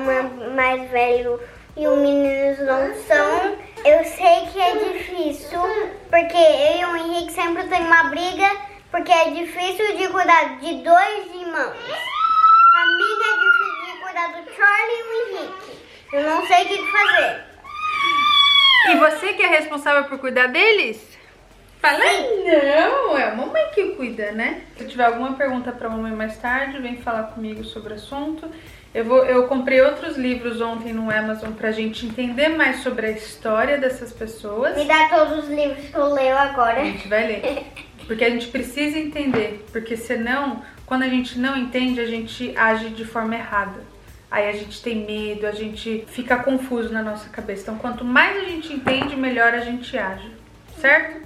mais 0.56 0.90
velho 0.90 1.40
e 1.76 1.86
os 1.88 1.98
meninos 2.00 2.60
não 2.60 2.96
são, 3.08 3.58
eu 3.86 4.04
sei 4.06 4.48
que 4.52 4.60
é 4.60 4.76
difícil, 4.94 5.60
porque 6.10 6.38
eu 6.38 6.80
e 6.80 6.86
o 6.86 6.96
Henrique 6.96 7.34
sempre 7.34 7.64
tem 7.68 7.82
uma 7.82 8.04
briga, 8.06 8.50
porque 8.90 9.12
é 9.12 9.30
difícil 9.32 9.98
de 9.98 10.08
cuidar 10.08 10.58
de 10.60 10.76
dois 10.82 11.26
irmãos. 11.36 11.76
A 12.76 12.86
minha 12.98 13.28
é 13.28 13.38
difícil 13.38 13.94
de 13.94 14.02
cuidar 14.02 14.28
do 14.30 14.56
Charlie 14.56 14.98
e 14.98 15.04
o 15.04 15.38
Henrique. 15.38 15.80
Eu 16.14 16.24
não 16.24 16.48
sei 16.48 16.64
o 16.64 16.68
que 16.68 16.92
fazer. 16.92 17.47
E 18.92 18.98
você 18.98 19.34
que 19.34 19.44
é 19.44 19.48
responsável 19.48 20.06
por 20.06 20.20
cuidar 20.20 20.48
deles, 20.48 21.18
fala 21.80 22.00
não, 22.00 23.18
é 23.18 23.24
a 23.30 23.36
mamãe 23.36 23.68
que 23.74 23.90
cuida, 23.96 24.32
né? 24.32 24.62
Se 24.78 24.86
tiver 24.86 25.06
alguma 25.06 25.34
pergunta 25.34 25.72
pra 25.72 25.90
mamãe 25.90 26.12
mais 26.12 26.38
tarde, 26.38 26.80
vem 26.80 26.98
falar 26.98 27.24
comigo 27.24 27.64
sobre 27.64 27.94
o 27.94 27.96
assunto. 27.96 28.50
Eu, 28.94 29.06
vou, 29.06 29.24
eu 29.26 29.48
comprei 29.48 29.82
outros 29.82 30.18
livros 30.18 30.60
ontem 30.62 30.94
no 30.94 31.12
Amazon 31.12 31.52
pra 31.52 31.72
gente 31.72 32.06
entender 32.06 32.50
mais 32.50 32.82
sobre 32.82 33.08
a 33.08 33.12
história 33.12 33.78
dessas 33.78 34.12
pessoas. 34.12 34.76
Me 34.76 34.86
dá 34.86 35.08
todos 35.10 35.44
os 35.44 35.50
livros 35.50 35.86
que 35.86 35.96
eu 35.96 36.14
leio 36.14 36.38
agora. 36.38 36.82
A 36.82 36.86
gente 36.86 37.08
vai 37.08 37.28
ler. 37.28 37.64
Porque 38.08 38.24
a 38.24 38.30
gente 38.30 38.48
precisa 38.48 38.98
entender. 38.98 39.66
Porque 39.72 39.98
senão, 39.98 40.64
quando 40.86 41.04
a 41.04 41.08
gente 41.10 41.38
não 41.38 41.56
entende, 41.56 42.00
a 42.00 42.08
gente 42.08 42.58
age 42.58 42.90
de 42.90 43.06
forma 43.06 43.36
errada. 43.36 43.97
Aí 44.30 44.50
a 44.50 44.52
gente 44.52 44.82
tem 44.82 45.06
medo, 45.06 45.48
a 45.48 45.52
gente 45.52 46.06
fica 46.08 46.38
confuso 46.38 46.92
na 46.92 47.02
nossa 47.02 47.30
cabeça. 47.30 47.64
Então, 47.64 47.78
quanto 47.78 48.04
mais 48.04 48.38
a 48.38 48.44
gente 48.44 48.74
entende, 48.74 49.16
melhor 49.16 49.54
a 49.54 49.60
gente 49.60 49.98
age. 49.98 50.32
Certo? 50.80 51.26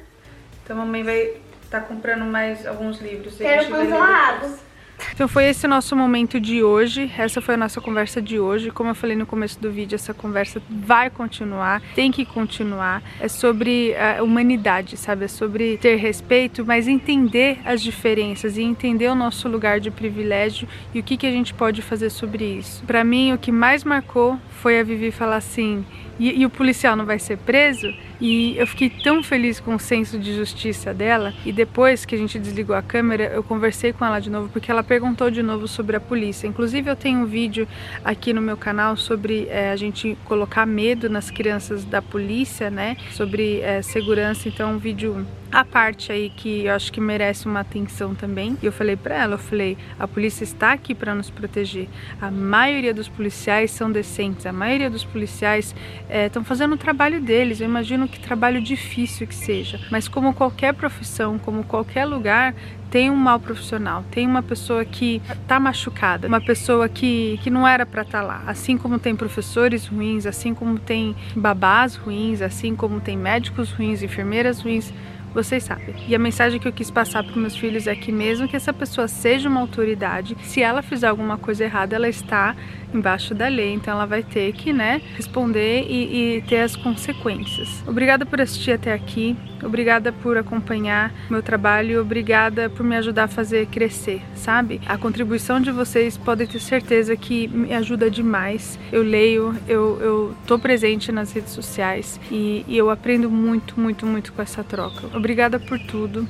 Então, 0.64 0.78
a 0.78 0.86
mamãe 0.86 1.04
vai 1.04 1.38
estar 1.64 1.82
comprando 1.82 2.26
mais 2.26 2.66
alguns 2.68 3.00
livros. 3.02 3.38
Quero 3.38 3.64
gente 3.64 4.71
Então 5.14 5.28
foi 5.28 5.46
esse 5.46 5.68
nosso 5.68 5.96
momento 5.96 6.40
de 6.40 6.64
hoje, 6.64 7.12
essa 7.18 7.42
foi 7.42 7.56
a 7.56 7.58
nossa 7.58 7.82
conversa 7.82 8.22
de 8.22 8.40
hoje. 8.40 8.72
Como 8.72 8.90
eu 8.90 8.96
falei 8.96 9.16
no 9.16 9.26
começo 9.26 9.60
do 9.60 9.72
vídeo, 9.72 9.96
essa 9.96 10.14
conversa 10.14 10.62
vai 10.70 11.10
continuar, 11.10 11.82
tem 11.96 12.12
que 12.12 12.26
continuar. 12.26 13.02
É 13.20 13.28
sobre 13.28 13.96
a 13.96 14.24
humanidade, 14.24 14.98
sabe? 14.98 15.26
É 15.26 15.28
sobre 15.28 15.78
ter 15.78 15.96
respeito, 15.96 16.66
mas 16.66 16.88
entender 16.88 17.60
as 17.66 17.82
diferenças 17.82 18.58
e 18.58 18.62
entender 18.62 19.08
o 19.08 19.16
nosso 19.16 19.48
lugar 19.48 19.80
de 19.80 19.92
privilégio 19.92 20.68
e 20.94 21.00
o 21.00 21.04
que, 21.04 21.18
que 21.18 21.28
a 21.28 21.32
gente 21.32 21.54
pode 21.54 21.82
fazer 21.82 22.10
sobre 22.10 22.46
isso. 22.46 22.84
Para 22.86 23.04
mim, 23.04 23.34
o 23.34 23.38
que 23.38 23.52
mais 23.52 23.84
marcou 23.84 24.40
foi 24.62 24.80
a 24.80 24.84
Vivi 24.84 25.12
falar 25.12 25.38
assim: 25.38 25.86
e, 26.22 26.42
e 26.42 26.46
o 26.46 26.50
policial 26.52 26.96
não 26.96 27.04
vai 27.04 27.18
ser 27.18 27.38
preso? 27.38 27.92
E 28.20 28.56
eu 28.56 28.68
fiquei 28.68 28.92
tão 28.92 29.24
feliz 29.24 29.60
com 29.60 29.74
o 29.74 29.80
senso 29.80 30.20
de 30.20 30.36
justiça 30.36 30.94
dela. 30.94 31.34
E 31.44 31.52
depois 31.52 32.06
que 32.06 32.14
a 32.14 32.18
gente 32.18 32.38
desligou 32.38 32.76
a 32.76 32.82
câmera, 32.84 33.24
eu 33.34 33.42
conversei 33.42 33.92
com 33.92 34.06
ela 34.06 34.20
de 34.20 34.30
novo, 34.30 34.48
porque 34.50 34.70
ela 34.70 34.84
perguntou 34.92 35.32
de 35.32 35.42
novo 35.42 35.70
sobre 35.70 35.96
a 35.96 36.02
polícia. 36.02 36.46
Inclusive, 36.48 36.92
eu 36.92 36.98
tenho 36.98 37.20
um 37.20 37.26
vídeo 37.26 37.66
aqui 38.04 38.34
no 38.34 38.42
meu 38.42 38.58
canal 38.58 38.98
sobre 38.98 39.48
é, 39.48 39.72
a 39.72 39.76
gente 39.78 40.18
colocar 40.26 40.66
medo 40.66 41.10
nas 41.10 41.32
crianças 41.32 41.86
da 41.86 42.02
polícia, 42.02 42.70
né? 42.70 42.98
Sobre 43.14 43.62
é, 43.62 43.82
segurança. 43.82 44.50
Então, 44.50 44.74
um 44.74 44.78
vídeo 44.78 45.26
à 45.50 45.66
parte 45.66 46.12
aí 46.12 46.30
que 46.30 46.66
eu 46.66 46.74
acho 46.74 46.92
que 46.92 47.02
merece 47.02 47.46
uma 47.46 47.60
atenção 47.60 48.16
também. 48.16 48.58
E 48.62 48.66
eu 48.66 48.72
falei 48.72 48.96
pra 48.96 49.16
ela, 49.16 49.34
eu 49.36 49.40
falei, 49.40 49.78
a 50.00 50.08
polícia 50.08 50.44
está 50.44 50.72
aqui 50.72 50.96
para 50.96 51.14
nos 51.14 51.30
proteger. 51.30 51.88
A 52.22 52.32
maioria 52.32 52.94
dos 52.94 53.08
policiais 53.08 53.72
são 53.72 53.92
decentes, 53.92 54.46
a 54.46 54.54
maioria 54.54 54.90
dos 54.90 55.04
policiais 55.04 55.76
estão 56.10 56.44
fazendo 56.44 56.74
o 56.74 56.78
trabalho 56.78 57.20
deles. 57.22 57.60
Eu 57.60 57.68
imagino 57.68 58.08
que 58.08 58.20
trabalho 58.20 58.62
difícil 58.62 59.28
que 59.28 59.36
seja, 59.36 59.80
mas 59.90 60.08
como 60.08 60.34
qualquer 60.34 60.74
profissão, 60.74 61.38
como 61.38 61.64
qualquer 61.64 62.06
lugar, 62.06 62.56
tem 62.92 63.10
um 63.10 63.16
mal 63.16 63.40
profissional, 63.40 64.04
tem 64.12 64.28
uma 64.28 64.44
pessoa 64.44 64.84
que 64.84 65.22
tá 65.48 65.58
machucada, 65.60 66.28
uma 66.28 66.42
pessoa 66.42 66.90
que, 66.90 67.40
que 67.42 67.50
não 67.50 67.66
era 67.66 67.86
para 67.86 68.02
estar 68.02 68.22
lá. 68.22 68.44
Assim 68.46 68.78
como 68.78 69.00
tem 69.00 69.16
professores 69.16 69.88
ruins, 69.88 70.26
assim 70.26 70.54
como 70.54 70.78
tem 70.78 71.16
babás 71.34 71.96
ruins, 71.96 72.42
assim 72.42 72.76
como 72.76 73.00
tem 73.00 73.18
médicos 73.18 73.72
ruins, 73.72 74.04
enfermeiras 74.04 74.60
ruins, 74.60 74.94
vocês 75.34 75.64
sabem. 75.64 75.96
E 76.08 76.16
a 76.16 76.20
mensagem 76.20 76.60
que 76.60 76.68
eu 76.68 76.74
quis 76.74 76.92
passar 76.92 77.24
para 77.24 77.36
meus 77.36 77.56
filhos 77.56 77.88
é 77.88 77.96
que 77.96 78.12
mesmo 78.12 78.48
que 78.48 78.56
essa 78.56 78.74
pessoa 78.74 79.08
seja 79.08 79.50
uma 79.50 79.60
autoridade, 79.60 80.36
se 80.44 80.62
ela 80.62 80.82
fizer 80.82 81.08
alguma 81.08 81.38
coisa 81.38 81.64
errada, 81.64 81.96
ela 81.96 82.10
está 82.10 82.56
embaixo 82.94 83.34
da 83.34 83.48
lei, 83.48 83.74
então 83.74 83.94
ela 83.94 84.06
vai 84.06 84.24
ter 84.24 84.52
que, 84.54 84.74
né, 84.74 85.02
responder 85.16 85.86
e, 85.88 86.38
e 86.38 86.42
ter 86.42 86.60
as 86.60 86.76
consequências. 86.76 87.84
Obrigada 87.88 88.26
por 88.26 88.42
assistir 88.42 88.72
até 88.72 88.94
aqui, 88.94 89.36
obrigada 89.64 90.12
por 90.12 90.38
acompanhar 90.38 91.14
meu 91.30 91.42
trabalho, 91.42 92.02
obrigada 92.02 92.70
por 92.70 92.84
me 92.84 92.96
ajudar 92.98 93.24
a 93.24 93.28
fazer 93.28 93.68
crescer, 93.68 94.22
sabe? 94.36 94.82
A 94.86 94.98
contribuição 94.98 95.60
de 95.60 95.72
vocês 95.72 96.18
podem 96.18 96.48
ter 96.48 96.60
certeza 96.60 97.16
que 97.16 97.48
me 97.48 97.74
ajuda 97.74 98.10
demais. 98.10 98.78
Eu 98.92 99.04
leio, 99.04 99.56
eu, 99.68 100.00
eu 100.02 100.36
tô 100.46 100.60
presente 100.60 101.12
nas 101.12 101.32
redes 101.32 101.52
sociais 101.52 102.20
e, 102.32 102.66
e 102.68 102.78
eu 102.78 102.90
aprendo 102.90 103.30
muito, 103.30 103.80
muito, 103.80 104.06
muito 104.06 104.34
com 104.34 104.42
essa 104.42 104.64
troca. 104.64 105.08
Obrigada 105.22 105.60
por 105.60 105.78
tudo. 105.78 106.28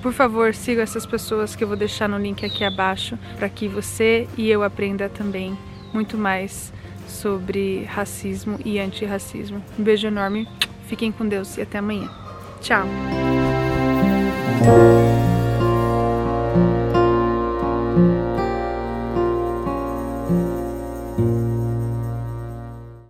Por 0.00 0.12
favor, 0.12 0.54
siga 0.54 0.80
essas 0.80 1.04
pessoas 1.04 1.56
que 1.56 1.64
eu 1.64 1.66
vou 1.66 1.76
deixar 1.76 2.08
no 2.08 2.16
link 2.16 2.46
aqui 2.46 2.62
abaixo 2.62 3.18
para 3.36 3.48
que 3.48 3.66
você 3.66 4.28
e 4.36 4.48
eu 4.48 4.62
aprenda 4.62 5.08
também 5.08 5.58
muito 5.92 6.16
mais 6.16 6.72
sobre 7.08 7.82
racismo 7.82 8.60
e 8.64 8.78
antirracismo. 8.78 9.60
Um 9.76 9.82
beijo 9.82 10.06
enorme, 10.06 10.48
fiquem 10.86 11.10
com 11.10 11.26
Deus 11.26 11.58
e 11.58 11.62
até 11.62 11.78
amanhã. 11.78 12.08
Tchau! 12.60 12.86